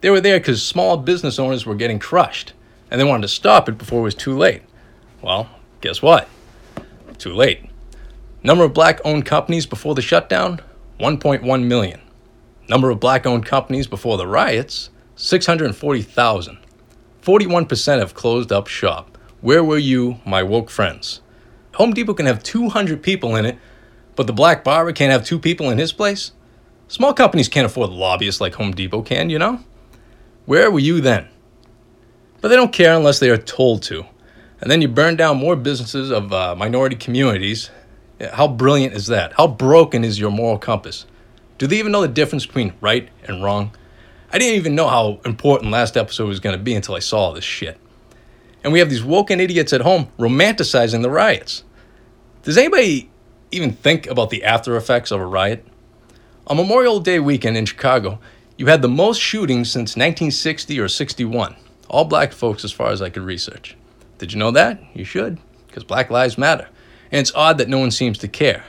They 0.00 0.10
were 0.10 0.20
there 0.20 0.38
because 0.38 0.62
small 0.62 0.96
business 0.96 1.38
owners 1.38 1.66
were 1.66 1.74
getting 1.74 1.98
crushed, 1.98 2.52
and 2.90 3.00
they 3.00 3.04
wanted 3.04 3.22
to 3.22 3.28
stop 3.28 3.68
it 3.68 3.78
before 3.78 4.00
it 4.00 4.04
was 4.04 4.14
too 4.14 4.36
late. 4.36 4.62
Well, 5.20 5.48
guess 5.80 6.00
what? 6.00 6.28
Too 7.18 7.34
late. 7.34 7.68
Number 8.42 8.64
of 8.64 8.72
black 8.72 9.00
owned 9.04 9.26
companies 9.26 9.66
before 9.66 9.94
the 9.94 10.02
shutdown 10.02 10.60
1.1 10.98 11.64
million. 11.64 12.00
Number 12.70 12.88
of 12.88 13.00
black 13.00 13.26
owned 13.26 13.44
companies 13.44 13.88
before 13.88 14.16
the 14.16 14.28
riots 14.28 14.90
640,000. 15.16 16.58
41% 17.20 17.98
have 17.98 18.14
closed 18.14 18.52
up 18.52 18.68
shop. 18.68 19.18
Where 19.40 19.64
were 19.64 19.76
you, 19.76 20.20
my 20.24 20.44
woke 20.44 20.70
friends? 20.70 21.20
Home 21.74 21.92
Depot 21.92 22.14
can 22.14 22.26
have 22.26 22.44
200 22.44 23.02
people 23.02 23.34
in 23.34 23.44
it 23.44 23.58
but 24.14 24.28
the 24.28 24.32
black 24.32 24.62
barber 24.62 24.92
can't 24.92 25.10
have 25.10 25.24
two 25.24 25.38
people 25.38 25.68
in 25.70 25.78
his 25.78 25.92
place? 25.92 26.30
Small 26.86 27.12
companies 27.12 27.48
can't 27.48 27.66
afford 27.66 27.90
lobbyists 27.90 28.40
like 28.40 28.54
Home 28.54 28.70
Depot 28.70 29.02
can, 29.02 29.30
you 29.30 29.38
know? 29.38 29.64
Where 30.46 30.70
were 30.70 30.78
you 30.78 31.00
then? 31.00 31.28
But 32.40 32.48
they 32.48 32.56
don't 32.56 32.72
care 32.72 32.94
unless 32.94 33.18
they 33.18 33.30
are 33.30 33.36
told 33.36 33.82
to. 33.84 34.04
And 34.60 34.70
then 34.70 34.80
you 34.80 34.86
burn 34.86 35.16
down 35.16 35.38
more 35.38 35.56
businesses 35.56 36.12
of 36.12 36.32
uh, 36.32 36.54
minority 36.54 36.94
communities. 36.94 37.70
How 38.32 38.46
brilliant 38.46 38.94
is 38.94 39.08
that? 39.08 39.32
How 39.32 39.48
broken 39.48 40.04
is 40.04 40.20
your 40.20 40.30
moral 40.30 40.58
compass? 40.58 41.06
Do 41.60 41.66
they 41.66 41.78
even 41.78 41.92
know 41.92 42.00
the 42.00 42.08
difference 42.08 42.46
between 42.46 42.72
right 42.80 43.10
and 43.24 43.44
wrong? 43.44 43.76
I 44.32 44.38
didn't 44.38 44.54
even 44.54 44.74
know 44.74 44.88
how 44.88 45.20
important 45.26 45.70
last 45.70 45.94
episode 45.94 46.26
was 46.26 46.40
going 46.40 46.56
to 46.56 46.62
be 46.62 46.74
until 46.74 46.94
I 46.94 47.00
saw 47.00 47.18
all 47.18 47.32
this 47.34 47.44
shit. 47.44 47.78
And 48.64 48.72
we 48.72 48.78
have 48.78 48.88
these 48.88 49.04
woken 49.04 49.40
idiots 49.40 49.74
at 49.74 49.82
home 49.82 50.08
romanticizing 50.18 51.02
the 51.02 51.10
riots. 51.10 51.64
Does 52.44 52.56
anybody 52.56 53.10
even 53.50 53.72
think 53.72 54.06
about 54.06 54.30
the 54.30 54.42
after 54.42 54.74
effects 54.74 55.10
of 55.10 55.20
a 55.20 55.26
riot? 55.26 55.66
On 56.46 56.56
Memorial 56.56 56.98
Day 56.98 57.18
weekend 57.18 57.58
in 57.58 57.66
Chicago, 57.66 58.20
you 58.56 58.64
had 58.64 58.80
the 58.80 58.88
most 58.88 59.20
shootings 59.20 59.70
since 59.70 59.96
1960 59.96 60.80
or 60.80 60.88
61. 60.88 61.56
All 61.90 62.06
black 62.06 62.32
folks, 62.32 62.64
as 62.64 62.72
far 62.72 62.88
as 62.88 63.02
I 63.02 63.10
could 63.10 63.24
research. 63.24 63.76
Did 64.16 64.32
you 64.32 64.38
know 64.38 64.50
that? 64.52 64.82
You 64.94 65.04
should. 65.04 65.38
because 65.66 65.84
Black 65.84 66.08
Lives 66.08 66.38
Matter, 66.38 66.70
and 67.12 67.20
it's 67.20 67.34
odd 67.34 67.58
that 67.58 67.68
no 67.68 67.80
one 67.80 67.90
seems 67.90 68.16
to 68.18 68.28
care. 68.28 68.64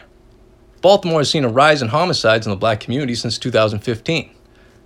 Baltimore 0.81 1.19
has 1.19 1.29
seen 1.29 1.45
a 1.45 1.49
rise 1.49 1.83
in 1.83 1.89
homicides 1.89 2.47
in 2.47 2.49
the 2.49 2.57
black 2.57 2.79
community 2.79 3.13
since 3.13 3.37
2015, 3.37 4.31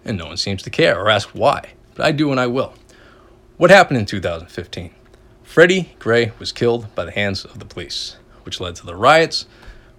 and 0.03 0.17
no 0.17 0.25
one 0.27 0.35
seems 0.35 0.61
to 0.63 0.69
care 0.69 0.99
or 0.99 1.09
ask 1.09 1.29
why, 1.29 1.69
but 1.93 2.05
I 2.05 2.11
do 2.11 2.31
and 2.31 2.39
I 2.39 2.47
will. 2.47 2.73
What 3.55 3.69
happened 3.69 3.99
in 3.99 4.05
2015? 4.05 4.93
Freddie 5.43 5.95
Gray 5.97 6.33
was 6.37 6.51
killed 6.51 6.93
by 6.95 7.05
the 7.05 7.11
hands 7.11 7.45
of 7.45 7.59
the 7.59 7.65
police, 7.65 8.17
which 8.43 8.59
led 8.59 8.75
to 8.75 8.85
the 8.85 8.95
riots, 8.95 9.45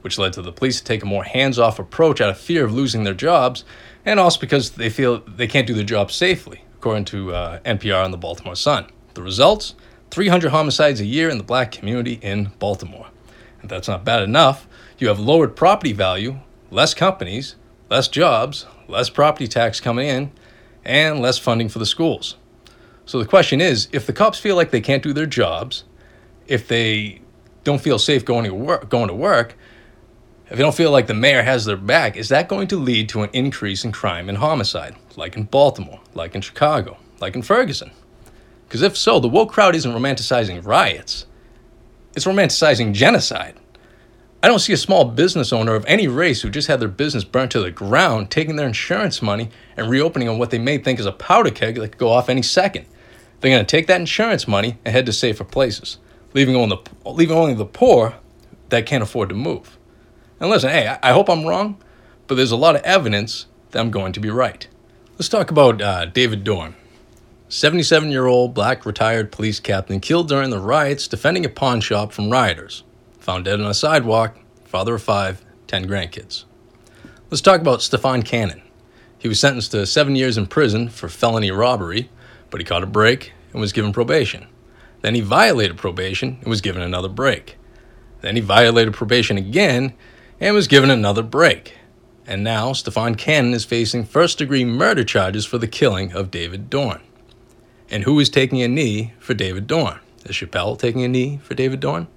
which 0.02 0.18
led 0.18 0.34
to 0.34 0.42
the 0.42 0.52
police 0.52 0.78
to 0.80 0.84
take 0.84 1.02
a 1.02 1.06
more 1.06 1.24
hands 1.24 1.58
off 1.58 1.78
approach 1.78 2.20
out 2.20 2.28
of 2.28 2.36
fear 2.36 2.66
of 2.66 2.74
losing 2.74 3.04
their 3.04 3.14
jobs, 3.14 3.64
and 4.04 4.20
also 4.20 4.38
because 4.38 4.72
they 4.72 4.90
feel 4.90 5.20
they 5.20 5.48
can't 5.48 5.66
do 5.66 5.72
their 5.72 5.82
job 5.82 6.12
safely, 6.12 6.62
according 6.74 7.06
to 7.06 7.32
uh, 7.32 7.58
NPR 7.60 8.04
and 8.04 8.12
the 8.12 8.18
Baltimore 8.18 8.54
Sun. 8.54 8.86
The 9.14 9.22
results 9.22 9.74
300 10.10 10.50
homicides 10.50 11.00
a 11.00 11.06
year 11.06 11.30
in 11.30 11.38
the 11.38 11.44
black 11.44 11.72
community 11.72 12.18
in 12.20 12.52
Baltimore. 12.58 13.06
If 13.62 13.68
that's 13.68 13.88
not 13.88 14.04
bad 14.04 14.22
enough, 14.22 14.66
you 14.98 15.08
have 15.08 15.18
lowered 15.18 15.56
property 15.56 15.92
value, 15.92 16.40
less 16.70 16.94
companies, 16.94 17.56
less 17.90 18.08
jobs, 18.08 18.66
less 18.88 19.10
property 19.10 19.46
tax 19.46 19.80
coming 19.80 20.08
in, 20.08 20.30
and 20.84 21.20
less 21.20 21.38
funding 21.38 21.68
for 21.68 21.78
the 21.78 21.86
schools. 21.86 22.36
So 23.04 23.18
the 23.18 23.26
question 23.26 23.60
is 23.60 23.88
if 23.92 24.06
the 24.06 24.12
cops 24.12 24.38
feel 24.38 24.56
like 24.56 24.70
they 24.70 24.80
can't 24.80 25.02
do 25.02 25.12
their 25.12 25.26
jobs, 25.26 25.84
if 26.46 26.66
they 26.68 27.20
don't 27.64 27.80
feel 27.80 27.98
safe 27.98 28.24
going 28.24 28.44
to 28.44 28.54
work, 28.54 28.88
going 28.88 29.08
to 29.08 29.14
work, 29.14 29.56
if 30.48 30.56
they 30.56 30.62
don't 30.62 30.74
feel 30.74 30.92
like 30.92 31.08
the 31.08 31.14
mayor 31.14 31.42
has 31.42 31.64
their 31.64 31.76
back, 31.76 32.16
is 32.16 32.28
that 32.28 32.48
going 32.48 32.68
to 32.68 32.76
lead 32.76 33.08
to 33.08 33.22
an 33.22 33.30
increase 33.32 33.84
in 33.84 33.90
crime 33.90 34.28
and 34.28 34.38
homicide, 34.38 34.94
like 35.16 35.36
in 35.36 35.44
Baltimore, 35.44 36.00
like 36.14 36.34
in 36.34 36.40
Chicago, 36.40 36.98
like 37.20 37.34
in 37.34 37.42
Ferguson? 37.42 37.90
Because 38.68 38.82
if 38.82 38.96
so, 38.96 39.18
the 39.18 39.28
woke 39.28 39.52
crowd 39.52 39.74
isn't 39.74 39.90
romanticizing 39.92 40.64
riots, 40.64 41.26
it's 42.16 42.24
romanticizing 42.24 42.94
genocide. 42.94 43.54
I 44.42 44.48
don't 44.48 44.58
see 44.58 44.72
a 44.72 44.78
small 44.78 45.04
business 45.04 45.52
owner 45.52 45.74
of 45.74 45.84
any 45.86 46.08
race 46.08 46.40
who 46.40 46.50
just 46.50 46.68
had 46.68 46.80
their 46.80 46.88
business 46.88 47.24
burnt 47.24 47.52
to 47.52 47.60
the 47.60 47.70
ground 47.70 48.30
taking 48.30 48.56
their 48.56 48.66
insurance 48.66 49.20
money 49.20 49.50
and 49.76 49.90
reopening 49.90 50.28
on 50.28 50.38
what 50.38 50.50
they 50.50 50.58
may 50.58 50.78
think 50.78 50.98
is 50.98 51.06
a 51.06 51.12
powder 51.12 51.50
keg 51.50 51.74
that 51.74 51.88
could 51.88 51.98
go 51.98 52.10
off 52.10 52.28
any 52.28 52.42
second. 52.42 52.86
They're 53.40 53.50
going 53.50 53.64
to 53.64 53.70
take 53.70 53.86
that 53.88 54.00
insurance 54.00 54.48
money 54.48 54.78
and 54.84 54.94
head 54.94 55.04
to 55.06 55.12
safer 55.12 55.44
places, 55.44 55.98
leaving 56.32 56.56
only 56.56 56.76
the, 56.76 57.10
leaving 57.10 57.36
only 57.36 57.54
the 57.54 57.66
poor 57.66 58.14
that 58.70 58.86
can't 58.86 59.02
afford 59.02 59.28
to 59.28 59.34
move. 59.34 59.78
And 60.40 60.48
listen, 60.48 60.70
hey, 60.70 60.96
I 61.02 61.12
hope 61.12 61.28
I'm 61.28 61.44
wrong, 61.44 61.76
but 62.26 62.36
there's 62.36 62.50
a 62.50 62.56
lot 62.56 62.76
of 62.76 62.82
evidence 62.82 63.46
that 63.70 63.80
I'm 63.80 63.90
going 63.90 64.12
to 64.12 64.20
be 64.20 64.30
right. 64.30 64.66
Let's 65.14 65.28
talk 65.28 65.50
about 65.50 65.82
uh, 65.82 66.06
David 66.06 66.44
Dorn, 66.44 66.76
77 67.48 68.10
year 68.10 68.26
old 68.26 68.54
black 68.54 68.84
retired 68.84 69.30
police 69.30 69.60
captain 69.60 70.00
killed 70.00 70.28
during 70.28 70.50
the 70.50 70.58
riots 70.58 71.06
defending 71.06 71.44
a 71.44 71.48
pawn 71.48 71.80
shop 71.80 72.12
from 72.12 72.28
rioters 72.28 72.82
found 73.26 73.44
dead 73.44 73.60
on 73.60 73.66
a 73.66 73.74
sidewalk, 73.74 74.38
father 74.64 74.94
of 74.94 75.02
five, 75.02 75.44
10 75.66 75.86
grandkids. 75.86 76.44
Let's 77.28 77.40
talk 77.40 77.60
about 77.60 77.82
Stephan 77.82 78.22
Cannon. 78.22 78.62
He 79.18 79.26
was 79.26 79.40
sentenced 79.40 79.72
to 79.72 79.84
seven 79.84 80.14
years 80.14 80.38
in 80.38 80.46
prison 80.46 80.88
for 80.88 81.08
felony 81.08 81.50
robbery, 81.50 82.08
but 82.50 82.60
he 82.60 82.64
caught 82.64 82.84
a 82.84 82.86
break 82.86 83.32
and 83.52 83.60
was 83.60 83.72
given 83.72 83.92
probation. 83.92 84.46
Then 85.02 85.16
he 85.16 85.20
violated 85.20 85.76
probation 85.76 86.38
and 86.40 86.46
was 86.46 86.60
given 86.60 86.82
another 86.82 87.08
break. 87.08 87.56
Then 88.20 88.36
he 88.36 88.42
violated 88.42 88.94
probation 88.94 89.36
again 89.36 89.94
and 90.38 90.54
was 90.54 90.68
given 90.68 90.90
another 90.90 91.22
break. 91.22 91.74
And 92.28 92.44
now 92.44 92.72
Stephan 92.72 93.16
Cannon 93.16 93.54
is 93.54 93.64
facing 93.64 94.04
first 94.04 94.38
degree 94.38 94.64
murder 94.64 95.02
charges 95.02 95.46
for 95.46 95.58
the 95.58 95.66
killing 95.66 96.12
of 96.12 96.30
David 96.30 96.70
Dorn. 96.70 97.00
And 97.90 98.02
who 98.02 98.18
is 98.18 98.28
taking 98.28 98.62
a 98.62 98.68
knee 98.68 99.12
for 99.18 99.34
David 99.34 99.66
Dorn? 99.66 100.00
Is 100.24 100.36
Chappelle 100.36 100.78
taking 100.78 101.04
a 101.04 101.08
knee 101.08 101.38
for 101.42 101.54
David 101.54 101.80
Dorn? 101.80 102.08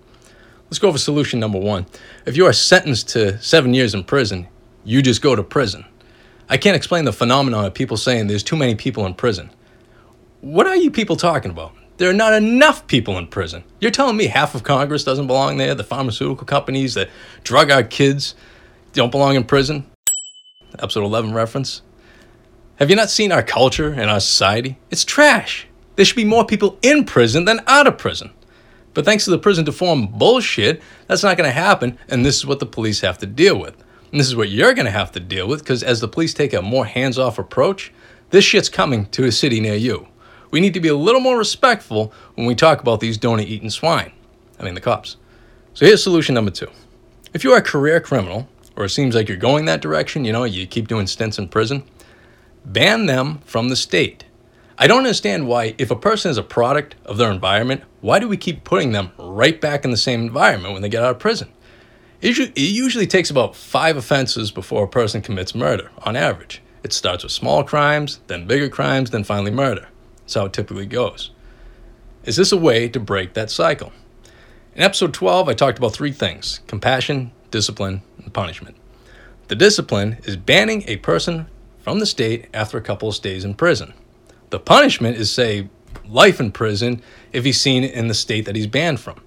Let's 0.66 0.80
go 0.80 0.88
over 0.88 0.98
solution 0.98 1.40
number 1.40 1.60
one. 1.60 1.86
If 2.26 2.38
you 2.38 2.46
are 2.46 2.54
sentenced 2.54 3.10
to 3.10 3.40
seven 3.42 3.74
years 3.74 3.94
in 3.94 4.04
prison, 4.04 4.48
you 4.84 5.02
just 5.02 5.22
go 5.22 5.36
to 5.36 5.44
prison. 5.44 5.86
I 6.48 6.58
can't 6.58 6.76
explain 6.76 7.06
the 7.06 7.14
phenomenon 7.14 7.66
of 7.66 7.74
people 7.74 7.98
saying 7.98 8.28
there's 8.28 8.44
too 8.44 8.56
many 8.56 8.76
people 8.76 9.06
in 9.06 9.14
prison. 9.14 9.52
What 10.42 10.68
are 10.68 10.76
you 10.76 10.90
people 10.90 11.16
talking 11.16 11.52
about? 11.52 11.74
There 11.98 12.10
are 12.10 12.14
not 12.14 12.34
enough 12.34 12.88
people 12.88 13.18
in 13.18 13.28
prison. 13.28 13.64
You're 13.80 13.92
telling 13.92 14.16
me 14.16 14.28
half 14.28 14.56
of 14.56 14.64
Congress 14.64 15.04
doesn't 15.04 15.28
belong 15.28 15.58
there? 15.58 15.76
The 15.76 15.84
pharmaceutical 15.84 16.46
companies 16.46 16.94
that 16.94 17.10
drug 17.44 17.70
our 17.70 17.84
kids 17.84 18.36
don't 18.94 19.12
belong 19.12 19.36
in 19.36 19.44
prison? 19.44 19.86
Episode 20.80 21.04
11 21.04 21.34
reference. 21.34 21.82
Have 22.80 22.90
you 22.90 22.96
not 22.96 23.10
seen 23.10 23.34
our 23.34 23.44
culture 23.44 23.92
and 23.92 24.10
our 24.10 24.22
society? 24.22 24.78
It's 24.90 25.04
trash. 25.04 25.68
There 25.98 26.06
should 26.06 26.16
be 26.16 26.24
more 26.24 26.46
people 26.46 26.80
in 26.82 27.04
prison 27.04 27.44
than 27.44 27.60
out 27.68 27.88
of 27.88 27.98
prison. 27.98 28.32
But 28.94 29.04
thanks 29.04 29.26
to 29.26 29.32
the 29.32 29.38
prison 29.38 29.66
reform 29.66 30.08
bullshit, 30.08 30.82
that's 31.06 31.22
not 31.22 31.36
going 31.36 31.50
to 31.50 31.54
happen, 31.54 32.00
and 32.08 32.26
this 32.26 32.38
is 32.38 32.46
what 32.46 32.60
the 32.60 32.66
police 32.66 33.02
have 33.02 33.18
to 33.18 33.26
deal 33.26 33.60
with. 33.60 33.76
And 34.12 34.20
this 34.20 34.28
is 34.28 34.36
what 34.38 34.48
you're 34.48 34.74
going 34.74 34.86
to 34.86 34.92
have 34.92 35.12
to 35.12 35.20
deal 35.20 35.46
with 35.46 35.60
because 35.60 35.84
as 35.84 36.00
the 36.00 36.08
police 36.08 36.34
take 36.34 36.54
a 36.54 36.62
more 36.62 36.86
hands 36.86 37.20
off 37.20 37.38
approach, 37.38 37.92
this 38.30 38.46
shit's 38.46 38.70
coming 38.70 39.08
to 39.08 39.26
a 39.26 39.32
city 39.34 39.60
near 39.60 39.76
you. 39.76 40.08
We 40.50 40.62
need 40.62 40.74
to 40.74 40.80
be 40.80 40.88
a 40.88 40.96
little 40.96 41.20
more 41.20 41.38
respectful 41.38 42.14
when 42.36 42.48
we 42.48 42.56
talk 42.56 42.80
about 42.80 43.02
these 43.02 43.18
donut 43.18 43.46
eating 43.48 43.70
swine. 43.70 44.14
I 44.58 44.64
mean, 44.64 44.74
the 44.74 44.80
cops. 44.80 45.18
So 45.74 45.86
here's 45.86 46.02
solution 46.02 46.34
number 46.34 46.52
two. 46.52 46.70
If 47.34 47.44
you 47.44 47.52
are 47.52 47.58
a 47.58 47.62
career 47.62 48.00
criminal, 48.00 48.48
or 48.78 48.86
it 48.86 48.92
seems 48.92 49.16
like 49.16 49.28
you're 49.28 49.36
going 49.36 49.66
that 49.66 49.82
direction, 49.82 50.24
you 50.24 50.32
know, 50.32 50.46
you 50.46 50.66
keep 50.66 50.88
doing 50.88 51.08
stints 51.08 51.38
in 51.38 51.50
prison, 51.50 51.84
ban 52.66 53.06
them 53.06 53.40
from 53.46 53.70
the 53.70 53.76
state. 53.76 54.26
I 54.78 54.88
don't 54.88 55.00
understand 55.00 55.48
why, 55.48 55.76
if 55.78 55.92
a 55.92 55.96
person 55.96 56.32
is 56.32 56.38
a 56.38 56.44
product 56.44 56.96
of 57.06 57.18
their 57.18 57.32
environment, 57.32 57.84
why 58.02 58.20
do 58.20 58.28
we 58.28 58.38
keep 58.38 58.64
putting 58.64 58.94
them 58.94 59.12
right 59.18 59.60
back 59.60 59.84
in 59.84 59.92
the 59.92 59.98
same 59.98 60.22
environment 60.22 60.74
when 60.74 60.82
they 60.82 60.90
get 60.90 61.04
out 61.04 61.12
of 61.12 61.20
prison? 61.20 61.52
It 62.22 62.58
usually 62.58 63.08
takes 63.08 63.30
about 63.30 63.56
five 63.56 63.98
offenses 63.98 64.52
before 64.52 64.84
a 64.84 64.90
person 64.90 65.22
commits 65.22 65.56
murder, 65.56 65.92
on 66.04 66.16
average. 66.16 66.62
It 66.84 66.94
starts 66.94 67.24
with 67.24 67.32
small 67.32 67.64
crimes, 67.64 68.20
then 68.28 68.48
bigger 68.48 68.70
crimes, 68.70 69.12
then 69.12 69.24
finally 69.24 69.52
murder. 69.52 69.88
That's 70.22 70.36
how 70.36 70.46
it 70.46 70.54
typically 70.54 70.86
goes. 70.86 71.32
Is 72.24 72.36
this 72.36 72.52
a 72.52 72.58
way 72.58 72.88
to 72.90 73.00
break 73.00 73.34
that 73.34 73.50
cycle? 73.50 73.92
In 74.76 74.82
episode 74.82 75.14
12, 75.14 75.50
I 75.50 75.54
talked 75.54 75.78
about 75.78 75.94
three 75.94 76.12
things 76.12 76.60
compassion, 76.68 77.32
discipline, 77.52 78.02
and 78.18 78.34
punishment. 78.34 78.78
The 79.48 79.56
discipline 79.56 80.18
is 80.24 80.38
banning 80.38 80.84
a 80.88 80.98
person 80.98 81.48
from 81.82 82.00
the 82.00 82.06
state 82.06 82.48
after 82.54 82.78
a 82.78 82.82
couple 82.82 83.10
of 83.10 83.16
stays 83.16 83.44
in 83.44 83.54
prison. 83.54 83.94
The 84.50 84.60
punishment 84.60 85.18
is, 85.18 85.32
say, 85.32 85.70
life 86.08 86.40
in 86.40 86.52
prison 86.52 87.02
if 87.32 87.46
he's 87.46 87.62
seen 87.62 87.84
in 87.84 88.08
the 88.08 88.14
state 88.14 88.46
that 88.46 88.56
he's 88.56 88.68
banned 88.68 89.00
from. 89.00 89.22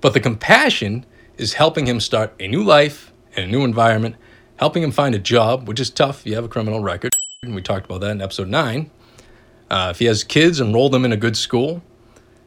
But 0.00 0.14
the 0.14 0.20
compassion 0.20 1.04
is 1.36 1.54
helping 1.54 1.86
him 1.86 2.00
start 2.00 2.34
a 2.38 2.48
new 2.48 2.62
life 2.62 3.12
in 3.34 3.44
a 3.44 3.46
new 3.46 3.64
environment, 3.64 4.16
helping 4.56 4.82
him 4.82 4.92
find 4.92 5.14
a 5.14 5.18
job, 5.18 5.68
which 5.68 5.80
is 5.80 5.90
tough 5.90 6.20
if 6.20 6.26
you 6.26 6.34
have 6.34 6.44
a 6.44 6.48
criminal 6.48 6.80
record. 6.80 7.12
And 7.42 7.54
we 7.54 7.62
talked 7.62 7.86
about 7.86 8.00
that 8.02 8.10
in 8.10 8.20
episode 8.20 8.48
9. 8.48 8.90
Uh, 9.70 9.88
if 9.90 9.98
he 9.98 10.06
has 10.06 10.24
kids, 10.24 10.60
enroll 10.60 10.88
them 10.88 11.04
in 11.04 11.12
a 11.12 11.16
good 11.16 11.36
school, 11.36 11.82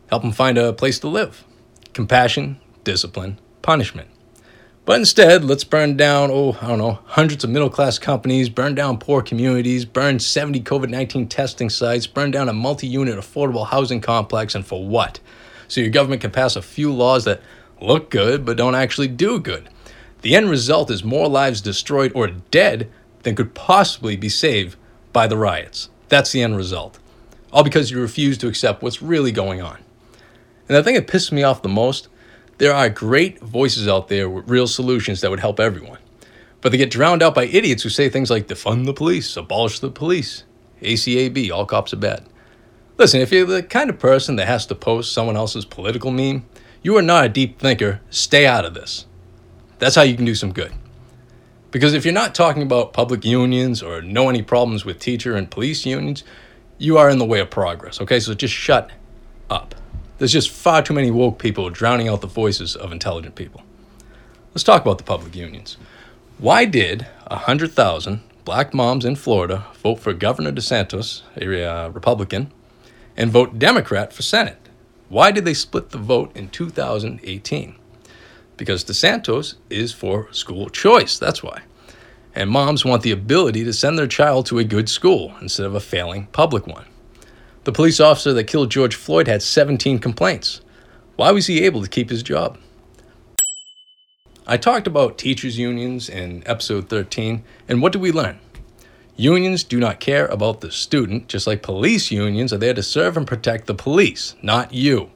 help 0.07 0.23
him 0.23 0.31
find 0.31 0.57
a 0.57 0.73
place 0.73 0.99
to 0.99 1.07
live. 1.07 1.43
Compassion, 1.93 2.59
discipline, 2.83 3.39
punishment. 3.61 4.09
But 4.85 4.99
instead, 4.99 5.45
let's 5.45 5.63
burn 5.63 5.95
down, 5.95 6.29
oh, 6.29 6.57
I 6.61 6.67
don't 6.67 6.77
know, 6.77 6.99
hundreds 7.05 7.45
of 7.45 7.49
middle 7.49 7.69
class 7.69 7.97
companies, 7.97 8.49
burn 8.49 8.75
down 8.75 8.97
poor 8.97 9.21
communities, 9.21 9.85
burn 9.85 10.19
70 10.19 10.59
COVID 10.61 10.89
19 10.89 11.29
testing 11.29 11.69
sites, 11.69 12.05
burn 12.05 12.31
down 12.31 12.49
a 12.49 12.53
multi 12.53 12.85
unit 12.85 13.17
affordable 13.17 13.65
housing 13.65 14.01
complex, 14.01 14.55
and 14.55 14.65
for 14.65 14.85
what? 14.85 15.21
So 15.69 15.79
your 15.79 15.89
government 15.89 16.21
can 16.21 16.31
pass 16.31 16.57
a 16.57 16.61
few 16.61 16.91
laws 16.93 17.23
that 17.23 17.41
look 17.79 18.09
good 18.09 18.43
but 18.45 18.57
don't 18.57 18.75
actually 18.75 19.07
do 19.07 19.39
good. 19.39 19.69
The 20.21 20.35
end 20.35 20.49
result 20.49 20.91
is 20.91 21.03
more 21.03 21.29
lives 21.29 21.61
destroyed 21.61 22.11
or 22.13 22.27
dead 22.27 22.91
than 23.23 23.35
could 23.35 23.53
possibly 23.53 24.17
be 24.17 24.29
saved 24.29 24.77
by 25.13 25.27
the 25.27 25.37
riots. 25.37 25.89
That's 26.09 26.31
the 26.33 26.41
end 26.41 26.57
result. 26.57 26.99
All 27.53 27.63
because 27.63 27.89
you 27.89 28.01
refuse 28.01 28.37
to 28.39 28.47
accept 28.47 28.81
what's 28.81 29.01
really 29.01 29.31
going 29.31 29.61
on. 29.61 29.77
And 30.67 30.77
the 30.77 30.83
thing 30.83 30.95
that 30.95 31.07
pisses 31.07 31.31
me 31.31 31.43
off 31.43 31.61
the 31.61 31.69
most 31.69 32.09
there 32.57 32.73
are 32.73 32.89
great 32.89 33.39
voices 33.39 33.87
out 33.87 34.07
there 34.07 34.29
with 34.29 34.49
real 34.49 34.67
solutions 34.67 35.21
that 35.21 35.29
would 35.29 35.39
help 35.39 35.59
everyone. 35.59 35.99
But 36.61 36.71
they 36.71 36.77
get 36.77 36.91
drowned 36.91 37.21
out 37.21 37.35
by 37.35 37.45
idiots 37.45 37.83
who 37.83 37.89
say 37.89 38.09
things 38.09 38.29
like 38.29 38.47
defund 38.47 38.85
the 38.85 38.93
police, 38.93 39.35
abolish 39.35 39.79
the 39.79 39.91
police, 39.91 40.43
ACAB, 40.81 41.51
all 41.51 41.65
cops 41.65 41.93
are 41.93 41.97
bad. 41.97 42.25
Listen, 42.97 43.21
if 43.21 43.31
you're 43.31 43.45
the 43.45 43.63
kind 43.63 43.89
of 43.89 43.99
person 43.99 44.35
that 44.35 44.47
has 44.47 44.65
to 44.67 44.75
post 44.75 45.11
someone 45.13 45.35
else's 45.35 45.65
political 45.65 46.11
meme, 46.11 46.45
you 46.81 46.95
are 46.95 47.01
not 47.01 47.25
a 47.25 47.29
deep 47.29 47.59
thinker. 47.59 48.01
Stay 48.09 48.45
out 48.45 48.65
of 48.65 48.73
this. 48.73 49.07
That's 49.79 49.95
how 49.95 50.03
you 50.03 50.15
can 50.15 50.25
do 50.25 50.35
some 50.35 50.53
good. 50.53 50.71
Because 51.71 51.95
if 51.95 52.05
you're 52.05 52.13
not 52.13 52.35
talking 52.35 52.61
about 52.61 52.93
public 52.93 53.25
unions 53.25 53.81
or 53.81 54.01
know 54.01 54.29
any 54.29 54.43
problems 54.43 54.85
with 54.85 54.99
teacher 54.99 55.35
and 55.35 55.49
police 55.49 55.85
unions, 55.85 56.23
you 56.77 56.97
are 56.97 57.09
in 57.09 57.17
the 57.17 57.25
way 57.25 57.39
of 57.39 57.49
progress. 57.49 57.99
Okay, 57.99 58.19
so 58.19 58.33
just 58.33 58.53
shut 58.53 58.91
up. 59.49 59.73
There's 60.23 60.31
just 60.31 60.51
far 60.51 60.81
too 60.81 60.93
many 60.93 61.11
woke 61.11 61.37
people 61.37 61.69
drowning 61.69 62.07
out 62.07 62.21
the 62.21 62.27
voices 62.27 62.77
of 62.77 62.93
intelligent 62.93 63.35
people. 63.35 63.61
Let's 64.53 64.63
talk 64.63 64.81
about 64.81 64.97
the 64.97 65.03
public 65.03 65.35
unions. 65.35 65.75
Why 66.37 66.63
did 66.63 67.05
100,000 67.27 68.21
black 68.45 68.73
moms 68.73 69.03
in 69.03 69.17
Florida 69.17 69.65
vote 69.83 69.99
for 69.99 70.13
Governor 70.13 70.53
DeSantis, 70.53 71.23
a 71.35 71.65
uh, 71.65 71.89
Republican, 71.89 72.53
and 73.17 73.31
vote 73.31 73.59
Democrat 73.59 74.13
for 74.13 74.21
Senate? 74.21 74.69
Why 75.09 75.29
did 75.29 75.43
they 75.43 75.53
split 75.53 75.89
the 75.89 75.97
vote 75.97 76.33
in 76.37 76.47
2018? 76.47 77.75
Because 78.55 78.85
DeSantis 78.85 79.55
is 79.69 79.91
for 79.91 80.31
school 80.31 80.69
choice, 80.69 81.19
that's 81.19 81.43
why. 81.43 81.63
And 82.33 82.49
moms 82.49 82.85
want 82.85 83.03
the 83.03 83.11
ability 83.11 83.65
to 83.65 83.73
send 83.73 83.99
their 83.99 84.07
child 84.07 84.45
to 84.45 84.59
a 84.59 84.63
good 84.63 84.87
school 84.87 85.35
instead 85.41 85.65
of 85.65 85.75
a 85.75 85.81
failing 85.81 86.27
public 86.27 86.65
one. 86.65 86.85
The 87.63 87.71
police 87.71 88.01
officer 88.01 88.33
that 88.33 88.43
killed 88.43 88.71
George 88.71 88.95
Floyd 88.95 89.27
had 89.27 89.41
17 89.41 89.99
complaints. 89.99 90.59
Why 91.15 91.31
was 91.31 91.47
he 91.47 91.63
able 91.63 91.81
to 91.81 91.89
keep 91.89 92.09
his 92.09 92.21
job? 92.21 92.57
I 94.45 94.57
talked 94.57 94.87
about 94.87 95.17
teachers' 95.17 95.57
unions 95.57 96.09
in 96.09 96.43
episode 96.45 96.89
13, 96.89 97.43
and 97.69 97.81
what 97.81 97.93
did 97.93 98.01
we 98.01 98.11
learn? 98.11 98.39
Unions 99.15 99.63
do 99.63 99.79
not 99.79 100.01
care 100.01 100.25
about 100.27 100.59
the 100.59 100.71
student, 100.71 101.29
just 101.29 101.47
like 101.47 101.63
police 101.63 102.11
unions 102.11 102.51
are 102.51 102.57
there 102.57 102.73
to 102.73 102.83
serve 102.83 103.15
and 103.15 103.25
protect 103.25 103.67
the 103.67 103.73
police, 103.73 104.35
not 104.41 104.73
you. 104.73 105.09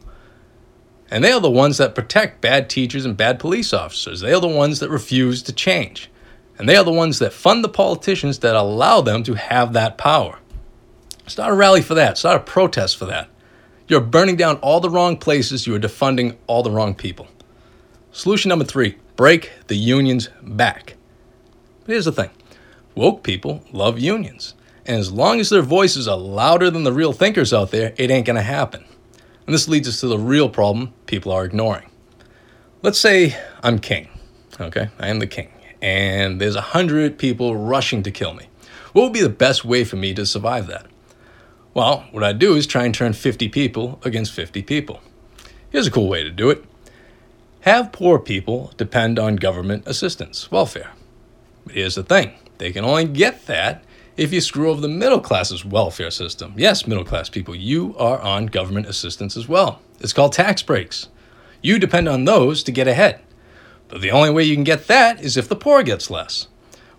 And 1.12 1.24
they 1.24 1.34
are 1.34 1.42
the 1.42 1.52
ones 1.52 1.78
that 1.80 1.96
protect 1.96 2.40
bad 2.40 2.70
teachers 2.70 3.06
and 3.06 3.18
bad 3.18 3.40
police 3.40 3.74
officers. 3.74 4.22
They 4.22 4.34
are 4.34 4.40
the 4.40 4.48
ones 4.48 4.80
that 4.80 4.90
refuse 4.90 5.42
to 5.44 5.54
change. 5.54 6.10
And 6.58 6.70
they 6.70 6.78
are 6.78 6.84
the 6.84 6.92
ones 6.92 7.20
that 7.20 7.34
fund 7.34 7.64
the 7.64 7.70
politicians 7.70 8.40
that 8.40 8.56
allow 8.56 9.02
them 9.02 9.24
to 9.24 9.34
have 9.34 9.74
that 9.74 9.98
power. 9.98 10.40
Start 11.28 11.52
a 11.52 11.56
rally 11.56 11.82
for 11.82 11.94
that. 11.94 12.18
Start 12.18 12.42
a 12.42 12.44
protest 12.44 12.98
for 12.98 13.06
that. 13.06 13.30
You're 13.88 14.02
burning 14.02 14.38
down 14.38 14.58
all 14.58 14.80
the 14.80 14.90
wrong 14.90 15.18
places. 15.18 15.68
You 15.68 15.76
are 15.76 15.80
defunding 15.80 16.38
all 16.48 16.64
the 16.64 16.72
wrong 16.72 16.96
people. 16.96 17.28
Solution 18.12 18.50
number 18.50 18.66
three 18.66 18.98
break 19.18 19.52
the 19.68 19.76
unions 19.76 20.30
back. 20.42 20.96
But 21.86 21.94
here's 21.94 22.06
the 22.06 22.12
thing 22.12 22.30
woke 22.96 23.24
people 23.24 23.62
love 23.74 24.00
unions. 24.00 24.54
And 24.86 24.98
as 24.98 25.12
long 25.12 25.42
as 25.42 25.50
their 25.50 25.62
voices 25.62 26.08
are 26.08 26.18
louder 26.18 26.72
than 26.72 26.86
the 26.86 26.94
real 26.94 27.12
thinkers 27.12 27.54
out 27.54 27.72
there, 27.72 27.94
it 27.98 28.10
ain't 28.10 28.26
going 28.26 28.38
to 28.38 28.42
happen. 28.42 28.86
And 29.46 29.54
this 29.54 29.68
leads 29.68 29.88
us 29.88 30.00
to 30.00 30.08
the 30.08 30.18
real 30.18 30.48
problem 30.48 30.94
people 31.08 31.34
are 31.34 31.44
ignoring. 31.44 31.90
Let's 32.82 33.00
say 33.00 33.38
I'm 33.62 33.80
king, 33.80 34.08
okay? 34.62 34.90
I 34.98 35.10
am 35.10 35.20
the 35.20 35.28
king, 35.28 35.52
and 35.82 36.40
there's 36.40 36.56
a 36.56 36.62
hundred 36.62 37.18
people 37.18 37.58
rushing 37.58 38.02
to 38.04 38.12
kill 38.12 38.34
me. 38.34 38.48
What 38.94 39.04
would 39.04 39.14
be 39.14 39.22
the 39.22 39.30
best 39.30 39.66
way 39.66 39.84
for 39.84 39.98
me 39.98 40.14
to 40.14 40.26
survive 40.26 40.68
that? 40.68 40.86
Well, 41.78 42.06
what 42.10 42.24
I'd 42.24 42.40
do 42.40 42.56
is 42.56 42.66
try 42.66 42.86
and 42.86 42.96
turn 42.96 43.14
50 43.14 43.50
people 43.50 44.00
against 44.04 44.34
50 44.34 44.64
people. 44.64 45.00
Here's 45.70 45.86
a 45.86 45.92
cool 45.92 46.10
way 46.10 46.24
to 46.24 46.32
do 46.32 46.50
it 46.50 46.66
have 47.62 47.92
poor 47.92 48.18
people 48.18 48.74
depend 48.78 49.20
on 49.20 49.36
government 49.36 49.84
assistance, 49.86 50.50
welfare. 50.50 50.94
But 51.66 51.76
here's 51.76 51.94
the 51.94 52.02
thing 52.02 52.34
they 52.58 52.72
can 52.72 52.84
only 52.84 53.06
get 53.06 53.46
that 53.46 53.84
if 54.16 54.34
you 54.34 54.42
screw 54.42 54.72
over 54.72 54.82
the 54.82 54.88
middle 54.88 55.20
class's 55.20 55.64
welfare 55.64 56.10
system. 56.10 56.56
Yes, 56.58 56.88
middle 56.88 57.06
class 57.06 57.30
people, 57.30 57.54
you 57.54 57.96
are 58.00 58.20
on 58.22 58.48
government 58.48 58.88
assistance 58.88 59.38
as 59.38 59.48
well. 59.48 59.80
It's 60.00 60.14
called 60.14 60.34
tax 60.34 60.64
breaks. 60.64 61.10
You 61.62 61.78
depend 61.78 62.10
on 62.10 62.26
those 62.26 62.64
to 62.64 62.72
get 62.72 62.88
ahead. 62.88 63.22
But 63.88 64.02
the 64.02 64.10
only 64.10 64.32
way 64.32 64.46
you 64.46 64.56
can 64.56 64.64
get 64.64 64.88
that 64.88 65.22
is 65.22 65.38
if 65.38 65.48
the 65.48 65.56
poor 65.56 65.84
gets 65.84 66.10
less. 66.10 66.48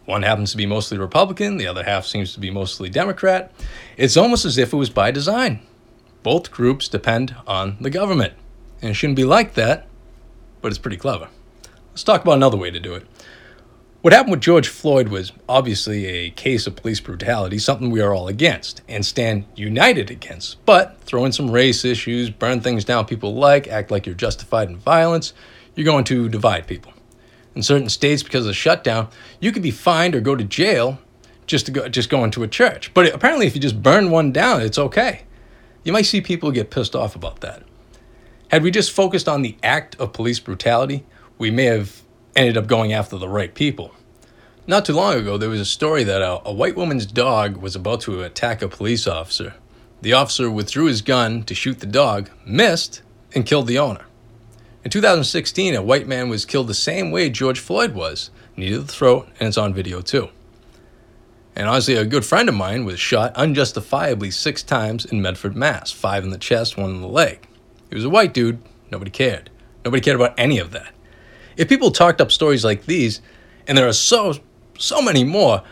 One 0.08 0.22
happens 0.22 0.52
to 0.52 0.56
be 0.56 0.64
mostly 0.64 0.96
Republican, 0.96 1.58
the 1.58 1.66
other 1.66 1.84
half 1.84 2.06
seems 2.06 2.32
to 2.32 2.40
be 2.40 2.50
mostly 2.50 2.88
Democrat. 2.88 3.52
It's 3.98 4.16
almost 4.16 4.46
as 4.46 4.56
if 4.56 4.72
it 4.72 4.76
was 4.76 4.88
by 4.88 5.10
design. 5.10 5.60
Both 6.22 6.50
groups 6.50 6.88
depend 6.88 7.36
on 7.46 7.76
the 7.78 7.90
government. 7.90 8.32
And 8.80 8.92
it 8.92 8.94
shouldn't 8.94 9.18
be 9.18 9.26
like 9.26 9.52
that, 9.52 9.86
but 10.62 10.68
it's 10.68 10.78
pretty 10.78 10.96
clever. 10.96 11.28
Let's 11.90 12.04
talk 12.04 12.22
about 12.22 12.36
another 12.36 12.56
way 12.56 12.70
to 12.70 12.80
do 12.80 12.94
it. 12.94 13.06
What 14.00 14.14
happened 14.14 14.30
with 14.30 14.40
George 14.40 14.68
Floyd 14.68 15.08
was 15.08 15.32
obviously 15.46 16.06
a 16.06 16.30
case 16.30 16.66
of 16.66 16.74
police 16.74 17.00
brutality, 17.00 17.58
something 17.58 17.90
we 17.90 18.00
are 18.00 18.14
all 18.14 18.28
against 18.28 18.80
and 18.88 19.04
stand 19.04 19.44
united 19.56 20.10
against. 20.10 20.64
But 20.64 20.98
throw 21.02 21.26
in 21.26 21.32
some 21.32 21.50
race 21.50 21.84
issues, 21.84 22.30
burn 22.30 22.62
things 22.62 22.86
down 22.86 23.04
people 23.04 23.34
like, 23.34 23.68
act 23.68 23.90
like 23.90 24.06
you're 24.06 24.14
justified 24.14 24.70
in 24.70 24.78
violence, 24.78 25.34
you're 25.74 25.84
going 25.84 26.04
to 26.04 26.30
divide 26.30 26.66
people. 26.66 26.94
In 27.58 27.64
certain 27.64 27.88
states, 27.88 28.22
because 28.22 28.42
of 28.42 28.46
the 28.46 28.54
shutdown, 28.54 29.08
you 29.40 29.50
could 29.50 29.64
be 29.64 29.72
fined 29.72 30.14
or 30.14 30.20
go 30.20 30.36
to 30.36 30.44
jail 30.44 31.00
just 31.44 31.66
to 31.66 31.72
go 31.72 31.88
just 31.88 32.08
go 32.08 32.22
into 32.22 32.44
a 32.44 32.46
church. 32.46 32.94
But 32.94 33.12
apparently, 33.12 33.48
if 33.48 33.56
you 33.56 33.60
just 33.60 33.82
burn 33.82 34.12
one 34.12 34.30
down, 34.30 34.62
it's 34.62 34.78
okay. 34.78 35.22
You 35.82 35.92
might 35.92 36.06
see 36.06 36.20
people 36.20 36.52
get 36.52 36.70
pissed 36.70 36.94
off 36.94 37.16
about 37.16 37.40
that. 37.40 37.64
Had 38.52 38.62
we 38.62 38.70
just 38.70 38.92
focused 38.92 39.28
on 39.28 39.42
the 39.42 39.56
act 39.64 39.96
of 39.96 40.12
police 40.12 40.38
brutality, 40.38 41.04
we 41.36 41.50
may 41.50 41.64
have 41.64 42.00
ended 42.36 42.56
up 42.56 42.68
going 42.68 42.92
after 42.92 43.18
the 43.18 43.28
right 43.28 43.52
people. 43.52 43.92
Not 44.68 44.84
too 44.84 44.92
long 44.92 45.14
ago, 45.14 45.36
there 45.36 45.50
was 45.50 45.60
a 45.60 45.64
story 45.64 46.04
that 46.04 46.22
a, 46.22 46.40
a, 46.44 46.52
white 46.52 46.76
woman's 46.76 47.06
dog 47.06 47.56
was 47.56 47.74
about 47.74 48.02
to 48.02 48.22
attack 48.22 48.62
a 48.62 48.68
police 48.68 49.08
officer. 49.08 49.54
The 50.00 50.12
officer 50.12 50.48
withdrew 50.48 50.84
his 50.84 51.02
gun 51.02 51.42
to 51.42 51.56
shoot 51.56 51.80
the 51.80 51.86
dog, 51.86 52.30
missed, 52.46 53.02
and 53.34 53.44
killed 53.44 53.66
the 53.66 53.80
owner. 53.80 54.04
In 54.84 54.92
2016, 54.92 55.74
a 55.74 55.82
white 55.82 56.06
man 56.06 56.28
was 56.28 56.44
killed 56.44 56.68
the 56.68 56.74
same 56.74 57.10
way 57.10 57.30
George 57.30 57.58
Floyd 57.58 57.94
was, 57.94 58.30
knee 58.56 58.70
to 58.70 58.78
the 58.78 58.86
throat, 58.86 59.28
and 59.40 59.48
it's 59.48 59.58
on 59.58 59.74
video 59.74 60.00
too. 60.00 60.28
And 61.56 61.68
honestly, 61.68 61.94
a 61.96 62.04
good 62.04 62.24
friend 62.24 62.48
of 62.48 62.54
mine 62.54 62.84
was 62.84 63.00
shot 63.00 63.32
unjustifiably 63.34 64.30
six 64.30 64.62
times 64.62 65.04
in 65.04 65.20
Medford, 65.20 65.56
Mass. 65.56 65.90
Five 65.90 66.22
in 66.22 66.30
the 66.30 66.38
chest, 66.38 66.76
one 66.76 66.90
in 66.90 67.00
the 67.00 67.08
leg. 67.08 67.48
He 67.88 67.96
was 67.96 68.04
a 68.04 68.10
white 68.10 68.32
dude. 68.32 68.62
Nobody 68.92 69.10
cared. 69.10 69.50
Nobody 69.84 70.00
cared 70.00 70.14
about 70.14 70.38
any 70.38 70.60
of 70.60 70.70
that. 70.70 70.94
If 71.56 71.68
people 71.68 71.90
talked 71.90 72.20
up 72.20 72.30
stories 72.30 72.64
like 72.64 72.86
these, 72.86 73.20
and 73.66 73.76
there 73.76 73.88
are 73.88 73.92
so, 73.92 74.34
so 74.78 75.02
many 75.02 75.24
more, 75.24 75.64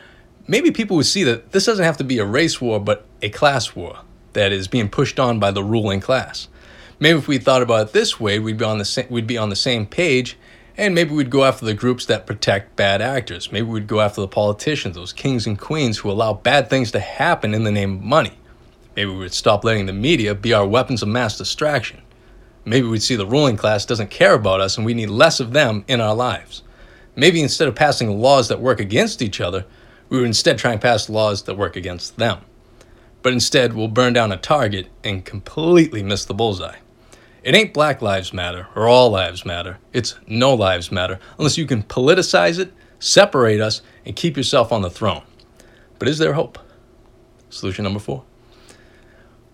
maybe 0.48 0.72
people 0.72 0.96
would 0.96 1.06
see 1.06 1.22
that 1.22 1.52
this 1.52 1.66
doesn't 1.66 1.84
have 1.84 1.98
to 1.98 2.04
be 2.04 2.18
a 2.18 2.24
race 2.24 2.60
war, 2.60 2.80
but 2.80 3.06
a 3.22 3.28
class 3.28 3.76
war 3.76 4.00
that 4.32 4.50
is 4.50 4.66
being 4.66 4.88
pushed 4.88 5.20
on 5.20 5.38
by 5.38 5.52
the 5.52 5.62
ruling 5.62 6.00
class. 6.00 6.48
Maybe 6.98 7.18
if 7.18 7.28
we 7.28 7.38
thought 7.38 7.62
about 7.62 7.88
it 7.88 7.92
this 7.92 8.18
way, 8.18 8.38
we'd 8.38 8.56
be 8.56 8.64
on 8.64 8.78
the 8.78 8.84
sa- 8.84 9.02
we'd 9.10 9.26
be 9.26 9.36
on 9.36 9.50
the 9.50 9.56
same 9.56 9.84
page, 9.84 10.38
and 10.78 10.94
maybe 10.94 11.14
we'd 11.14 11.30
go 11.30 11.44
after 11.44 11.66
the 11.66 11.74
groups 11.74 12.06
that 12.06 12.26
protect 12.26 12.74
bad 12.76 13.02
actors. 13.02 13.52
Maybe 13.52 13.66
we'd 13.66 13.86
go 13.86 14.00
after 14.00 14.22
the 14.22 14.28
politicians, 14.28 14.96
those 14.96 15.12
kings 15.12 15.46
and 15.46 15.58
queens 15.58 15.98
who 15.98 16.10
allow 16.10 16.32
bad 16.32 16.70
things 16.70 16.90
to 16.92 17.00
happen 17.00 17.52
in 17.52 17.64
the 17.64 17.72
name 17.72 17.96
of 17.96 18.02
money. 18.02 18.38
Maybe 18.94 19.10
we 19.10 19.18
would 19.18 19.34
stop 19.34 19.62
letting 19.62 19.84
the 19.84 19.92
media 19.92 20.34
be 20.34 20.54
our 20.54 20.66
weapons 20.66 21.02
of 21.02 21.08
mass 21.08 21.36
distraction. 21.36 22.00
Maybe 22.64 22.86
we'd 22.86 23.02
see 23.02 23.14
the 23.14 23.26
ruling 23.26 23.58
class 23.58 23.84
doesn't 23.84 24.10
care 24.10 24.34
about 24.34 24.60
us 24.60 24.76
and 24.76 24.86
we 24.86 24.94
need 24.94 25.10
less 25.10 25.38
of 25.38 25.52
them 25.52 25.84
in 25.86 26.00
our 26.00 26.14
lives. 26.14 26.62
Maybe 27.14 27.42
instead 27.42 27.68
of 27.68 27.74
passing 27.74 28.20
laws 28.20 28.48
that 28.48 28.60
work 28.60 28.80
against 28.80 29.20
each 29.20 29.40
other, 29.40 29.66
we 30.08 30.18
would 30.18 30.26
instead 30.26 30.58
try 30.58 30.72
and 30.72 30.80
pass 30.80 31.10
laws 31.10 31.42
that 31.42 31.56
work 31.56 31.76
against 31.76 32.16
them. 32.16 32.40
But 33.22 33.32
instead, 33.32 33.74
we'll 33.74 33.88
burn 33.88 34.14
down 34.14 34.32
a 34.32 34.36
target 34.36 34.88
and 35.04 35.24
completely 35.24 36.02
miss 36.02 36.24
the 36.24 36.34
bullseye. 36.34 36.76
It 37.46 37.54
ain't 37.54 37.72
Black 37.72 38.02
Lives 38.02 38.32
Matter 38.32 38.66
or 38.74 38.88
All 38.88 39.08
Lives 39.08 39.46
Matter. 39.46 39.78
It's 39.92 40.16
No 40.26 40.52
Lives 40.52 40.90
Matter, 40.90 41.20
unless 41.38 41.56
you 41.56 41.64
can 41.64 41.84
politicize 41.84 42.58
it, 42.58 42.72
separate 42.98 43.60
us, 43.60 43.82
and 44.04 44.16
keep 44.16 44.36
yourself 44.36 44.72
on 44.72 44.82
the 44.82 44.90
throne. 44.90 45.22
But 46.00 46.08
is 46.08 46.18
there 46.18 46.32
hope? 46.32 46.58
Solution 47.48 47.84
number 47.84 48.00
four. 48.00 48.24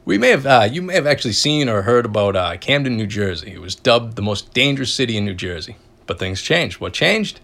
We 0.07 0.17
may 0.17 0.31
have, 0.31 0.47
uh, 0.47 0.69
you 0.73 0.81
may 0.81 0.95
have 0.95 1.07
actually 1.07 1.35
seen 1.35 1.69
or 1.69 1.83
heard 1.83 2.07
about 2.07 2.35
uh, 2.35 2.57
Camden, 2.57 2.97
New 2.97 3.07
Jersey. 3.07 3.53
It 3.53 3.61
was 3.61 3.75
dubbed 3.75 4.17
the 4.17 4.23
most 4.23 4.55
dangerous 4.55 4.95
city 4.95 5.19
in 5.19 5.27
New 5.27 5.35
Jersey. 5.35 5.77
But 6.07 6.19
things 6.19 6.41
changed. 6.41 6.81
What 6.81 6.95
changed? 6.95 7.41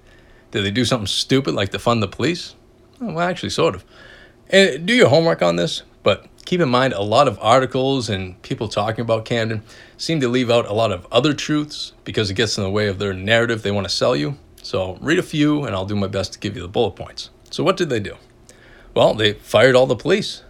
Did 0.52 0.64
they 0.64 0.70
do 0.70 0.86
something 0.86 1.06
stupid 1.06 1.52
like 1.52 1.72
defund 1.72 2.00
the 2.00 2.08
police? 2.08 2.54
Well, 2.98 3.20
actually, 3.20 3.50
sort 3.50 3.74
of. 3.74 3.84
And 4.48 4.86
do 4.86 4.94
your 4.94 5.10
homework 5.10 5.42
on 5.42 5.56
this, 5.56 5.82
but 6.02 6.24
keep 6.48 6.62
in 6.62 6.68
mind 6.70 6.94
a 6.94 7.02
lot 7.02 7.28
of 7.28 7.38
articles 7.42 8.08
and 8.08 8.40
people 8.40 8.68
talking 8.68 9.02
about 9.02 9.26
Camden 9.26 9.62
seem 9.98 10.18
to 10.18 10.28
leave 10.28 10.50
out 10.50 10.64
a 10.66 10.72
lot 10.72 10.90
of 10.90 11.06
other 11.12 11.34
truths 11.34 11.92
because 12.04 12.30
it 12.30 12.34
gets 12.34 12.56
in 12.56 12.64
the 12.64 12.70
way 12.70 12.88
of 12.88 12.98
their 12.98 13.12
narrative 13.12 13.62
they 13.62 13.70
want 13.70 13.86
to 13.86 13.94
sell 13.94 14.16
you. 14.16 14.34
So 14.62 14.96
read 15.02 15.18
a 15.18 15.22
few, 15.22 15.64
and 15.64 15.76
I'll 15.76 15.84
do 15.84 15.94
my 15.94 16.06
best 16.06 16.32
to 16.32 16.38
give 16.38 16.56
you 16.56 16.62
the 16.62 16.68
bullet 16.68 16.92
points. 16.92 17.28
So, 17.50 17.62
what 17.62 17.76
did 17.76 17.90
they 17.90 18.00
do? 18.00 18.16
Well, 18.94 19.12
they 19.12 19.34
fired 19.34 19.76
all 19.76 19.86
the 19.86 19.94
police. 19.94 20.42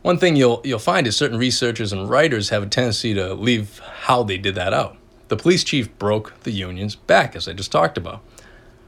One 0.00 0.16
thing 0.16 0.36
you'll 0.36 0.62
you'll 0.64 0.78
find 0.78 1.06
is 1.06 1.14
certain 1.14 1.36
researchers 1.36 1.92
and 1.92 2.08
writers 2.08 2.48
have 2.48 2.62
a 2.62 2.66
tendency 2.66 3.12
to 3.12 3.34
leave 3.34 3.80
how 4.06 4.22
they 4.22 4.38
did 4.38 4.54
that 4.54 4.72
out. 4.72 4.96
The 5.28 5.36
police 5.36 5.64
chief 5.64 5.96
broke 5.98 6.32
the 6.44 6.50
union's 6.50 6.96
back, 6.96 7.36
as 7.36 7.46
I 7.46 7.52
just 7.52 7.70
talked 7.70 7.98
about. 7.98 8.22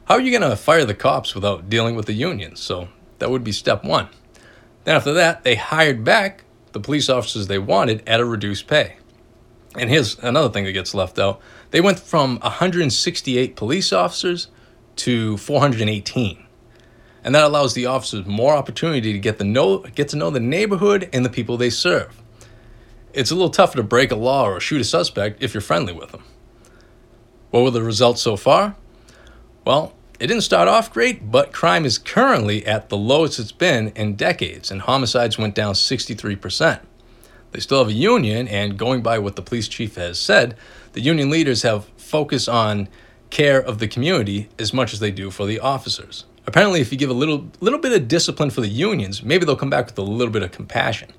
How 0.07 0.15
are 0.15 0.21
you 0.23 0.31
going 0.37 0.51
to 0.51 0.57
fire 0.57 0.87
the 0.87 0.95
cops 0.95 1.35
without 1.35 1.69
dealing 1.69 1.95
with 1.95 2.07
the 2.07 2.15
unions? 2.15 2.61
So 2.61 2.89
that 3.19 3.31
would 3.31 3.45
be 3.45 3.53
step 3.53 3.85
one. 3.85 4.09
Then 4.87 4.95
after 4.95 5.13
that, 5.15 5.43
they 5.43 5.57
hired 5.57 6.05
back 6.05 6.45
the 6.71 6.79
police 6.79 7.09
officers 7.09 7.49
they 7.49 7.59
wanted 7.59 8.09
at 8.09 8.21
a 8.21 8.25
reduced 8.25 8.69
pay. 8.69 8.97
And 9.77 9.91
here's 9.91 10.17
another 10.21 10.49
thing 10.49 10.65
that 10.65 10.73
gets 10.73 10.95
left 10.95 11.19
out. 11.19 11.41
They 11.73 11.81
went 11.81 11.99
from 11.99 12.39
168 12.39 13.57
police 13.57 13.93
officers 13.93 14.47
to 14.97 15.37
418 15.39 16.47
and 17.27 17.35
that 17.35 17.43
allows 17.43 17.75
the 17.75 17.87
officers 17.87 18.25
more 18.25 18.55
opportunity 18.55 19.13
to 19.13 19.19
get 19.19 19.39
the 19.39 19.45
know 19.45 19.79
get 19.79 20.09
to 20.11 20.17
know 20.17 20.31
the 20.31 20.39
neighborhood 20.39 21.11
and 21.13 21.25
the 21.25 21.29
people 21.29 21.57
they 21.57 21.71
serve. 21.71 22.23
It's 23.13 23.33
a 23.33 23.35
little 23.35 23.51
tougher 23.51 23.79
to 23.79 23.83
break 23.83 24.13
a 24.13 24.17
law 24.17 24.47
or 24.49 24.61
shoot 24.61 24.81
a 24.81 24.85
suspect 24.85 25.43
if 25.43 25.53
you're 25.53 25.61
friendly 25.61 25.93
with 25.93 26.13
them. 26.13 26.23
What 27.51 27.65
were 27.65 27.73
the 27.73 27.83
results 27.83 28.23
so 28.23 28.37
far? 28.37 28.77
Well, 29.65 29.96
it 30.19 30.29
didn't 30.29 30.43
start 30.43 30.69
off 30.69 30.93
great, 30.93 31.31
but 31.31 31.53
crime 31.53 31.85
is 31.85 31.99
currently 31.99 32.65
at 32.67 32.89
the 32.89 32.97
lowest 32.97 33.39
it's 33.39 33.53
been 33.53 33.89
in 33.89 34.17
decades, 34.17 34.71
and 34.71 34.83
homicides 34.83 35.39
went 35.39 35.55
down 35.55 35.75
63%. 35.75 36.81
They 37.53 37.61
still 37.61 37.79
have 37.79 37.89
a 37.89 37.93
union, 37.93 38.49
and 38.49 38.79
going 38.79 39.03
by 39.03 39.19
what 39.19 39.37
the 39.37 39.43
police 39.43 39.69
chief 39.69 39.97
has 39.97 40.19
said, 40.19 40.57
the 40.93 41.01
union 41.01 41.31
leaders 41.31 41.63
have 41.63 41.87
focus 41.97 42.49
on 42.49 42.89
care 43.31 43.61
of 43.61 43.79
the 43.79 43.89
community 43.89 44.49
as 44.59 44.73
much 44.73 44.93
as 44.93 45.01
they 45.01 45.11
do 45.11 45.31
for 45.31 45.47
the 45.47 45.61
officers. 45.61 46.25
Apparently, 46.47 46.81
if 46.81 46.93
you 46.93 46.99
give 46.99 47.11
a 47.11 47.15
little 47.15 47.51
little 47.61 47.79
bit 47.79 47.93
of 47.93 48.09
discipline 48.09 48.51
for 48.51 48.61
the 48.61 48.69
unions, 48.69 49.23
maybe 49.23 49.45
they'll 49.45 49.57
come 49.57 49.71
back 49.71 49.87
with 49.87 49.99
a 49.99 50.03
little 50.03 50.33
bit 50.33 50.43
of 50.43 50.53
compassion. 50.53 51.11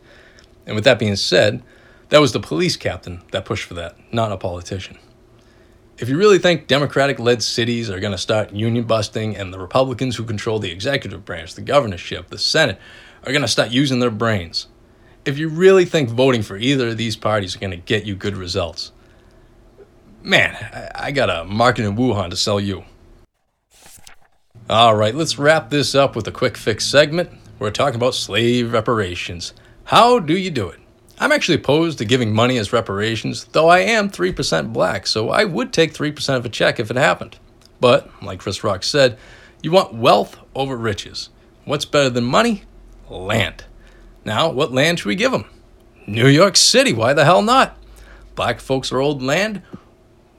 And 0.66 0.76
with 0.76 0.86
that 0.86 1.00
being 1.00 1.16
said, 1.16 1.62
that 2.10 2.22
was 2.22 2.32
the 2.32 2.40
police 2.40 2.78
captain 2.78 3.22
that 3.32 3.46
pushed 3.46 3.66
for 3.66 3.74
that, 3.74 3.98
not 4.14 4.32
a 4.32 4.38
politician. 4.38 4.98
If 6.00 6.10
you 6.10 6.18
really 6.18 6.38
think 6.38 6.68
Democratic 6.68 7.18
led 7.18 7.42
cities 7.42 7.90
are 7.90 8.00
going 8.00 8.12
to 8.12 8.20
start 8.20 8.54
union 8.54 8.84
busting 8.84 9.36
and 9.36 9.52
the 9.52 9.58
Republicans 9.58 10.16
who 10.16 10.24
control 10.26 10.60
the 10.60 10.70
executive 10.70 11.26
branch, 11.26 11.56
the 11.56 11.62
governorship, 11.62 12.28
the 12.28 12.38
Senate, 12.38 12.78
are 13.26 13.32
going 13.32 13.42
to 13.42 13.48
start 13.48 13.72
using 13.72 14.00
their 14.00 14.12
brains, 14.12 14.68
if 15.26 15.40
you 15.40 15.50
really 15.50 15.86
think 15.86 16.10
voting 16.10 16.44
for 16.44 16.56
either 16.56 16.90
of 16.90 16.98
these 16.98 17.16
parties 17.16 17.56
are 17.56 17.60
going 17.60 17.72
to 17.72 17.78
get 17.78 18.06
you 18.06 18.16
good 18.16 18.38
results, 18.38 18.92
man, 20.22 20.56
I, 20.56 21.08
I 21.08 21.12
got 21.12 21.32
a 21.32 21.44
marketing 21.46 21.90
in 21.92 21.98
Wuhan 21.98 22.30
to 22.30 22.38
sell 22.38 22.60
you. 22.60 22.84
All 24.70 24.96
right, 24.96 25.16
let's 25.16 25.40
wrap 25.40 25.72
this 25.72 25.96
up 25.96 26.16
with 26.16 26.28
a 26.28 26.32
quick 26.32 26.58
fix 26.58 26.86
segment. 26.86 27.32
We're 27.58 27.72
talking 27.72 27.96
about 27.96 28.14
slave 28.14 28.72
reparations. 28.72 29.54
How 29.86 30.20
do 30.20 30.38
you 30.38 30.52
do 30.52 30.70
it? 30.70 30.80
I'm 31.20 31.32
actually 31.32 31.56
opposed 31.56 31.98
to 31.98 32.06
giving 32.06 32.34
money 32.34 32.58
as 32.58 32.72
reparations, 32.72 33.46
though 33.46 33.70
I 33.70 33.80
am 33.80 34.10
3% 34.10 34.72
black, 34.72 35.08
so 35.08 35.30
I 35.30 35.46
would 35.46 35.74
take 35.74 35.94
3% 35.94 36.36
of 36.36 36.46
a 36.46 36.50
check 36.50 36.80
if 36.80 36.92
it 36.92 36.98
happened. 36.98 37.38
But, 37.80 38.10
like 38.22 38.40
Chris 38.40 38.64
Rock 38.64 38.84
said, 38.84 39.18
you 39.64 39.72
want 39.72 39.96
wealth 39.96 40.38
over 40.54 40.78
riches. 40.78 41.30
What's 41.66 41.86
better 41.86 42.12
than 42.12 42.24
money? 42.24 42.64
Land. 43.10 43.66
Now, 44.26 44.50
what 44.50 44.72
land 44.72 45.00
should 45.00 45.08
we 45.08 45.16
give 45.16 45.32
them? 45.32 45.46
New 46.06 46.28
York 46.28 46.56
City, 46.56 46.94
why 46.94 47.14
the 47.14 47.26
hell 47.26 47.42
not? 47.42 47.78
Black 48.36 48.60
folks 48.60 48.92
are 48.92 49.00
old 49.00 49.24
land. 49.24 49.64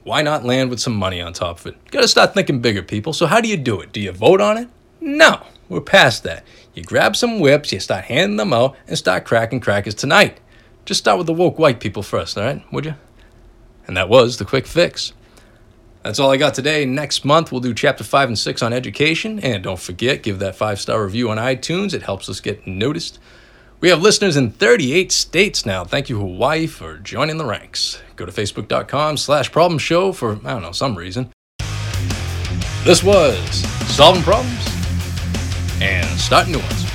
Why 0.03 0.21
not 0.21 0.45
land 0.45 0.69
with 0.69 0.79
some 0.79 0.95
money 0.95 1.19
on 1.21 1.33
top 1.33 1.59
of 1.59 1.67
it? 1.67 1.75
You 1.85 1.91
gotta 1.91 2.07
start 2.07 2.33
thinking 2.33 2.61
bigger, 2.61 2.81
people. 2.81 3.11
So, 3.11 3.25
how 3.25 3.41
do 3.41 3.49
you 3.49 3.57
do 3.57 3.81
it? 3.81 3.91
Do 3.91 3.99
you 3.99 4.13
vote 4.13 4.39
on 4.39 4.57
it? 4.57 4.69
No, 5.01 5.45
we're 5.67 5.81
past 5.81 6.23
that. 6.23 6.45
You 6.73 6.83
grab 6.83 7.15
some 7.15 7.39
whips, 7.39 7.73
you 7.73 7.79
start 7.79 8.05
handing 8.05 8.37
them 8.37 8.53
out, 8.53 8.77
and 8.87 8.97
start 8.97 9.25
cracking 9.25 9.59
crackers 9.59 9.95
tonight. 9.95 10.39
Just 10.85 10.99
start 10.99 11.17
with 11.17 11.27
the 11.27 11.33
woke 11.33 11.59
white 11.59 11.79
people 11.79 12.03
first, 12.03 12.37
all 12.37 12.43
right? 12.43 12.63
Would 12.71 12.85
you? 12.85 12.95
And 13.87 13.97
that 13.97 14.09
was 14.09 14.37
the 14.37 14.45
quick 14.45 14.67
fix. 14.67 15.13
That's 16.03 16.19
all 16.19 16.31
I 16.31 16.37
got 16.37 16.53
today. 16.53 16.85
Next 16.85 17.25
month, 17.25 17.51
we'll 17.51 17.61
do 17.61 17.73
chapter 17.73 18.03
5 18.03 18.29
and 18.29 18.39
6 18.39 18.61
on 18.61 18.71
education. 18.71 19.39
And 19.39 19.63
don't 19.63 19.79
forget, 19.79 20.23
give 20.23 20.39
that 20.39 20.55
five 20.55 20.79
star 20.79 21.03
review 21.03 21.29
on 21.29 21.37
iTunes. 21.37 21.93
It 21.93 22.03
helps 22.03 22.29
us 22.29 22.39
get 22.39 22.65
noticed. 22.65 23.19
We 23.81 23.89
have 23.89 24.01
listeners 24.01 24.35
in 24.35 24.51
38 24.51 25.11
states 25.11 25.65
now. 25.65 25.85
Thank 25.85 26.09
you, 26.09 26.19
Hawaii, 26.19 26.67
for 26.67 26.97
joining 26.97 27.37
the 27.37 27.45
ranks. 27.45 28.01
Go 28.15 28.25
to 28.25 28.31
facebook.com 28.31 29.17
slash 29.17 29.51
problem 29.51 29.79
show 29.79 30.11
for, 30.11 30.39
I 30.43 30.51
don't 30.51 30.61
know, 30.61 30.71
some 30.71 30.95
reason. 30.95 31.31
This 32.83 33.03
was 33.03 33.37
Solving 33.93 34.23
Problems 34.23 34.67
and 35.81 36.07
Starting 36.19 36.53
New 36.53 36.59
Ones. 36.59 36.88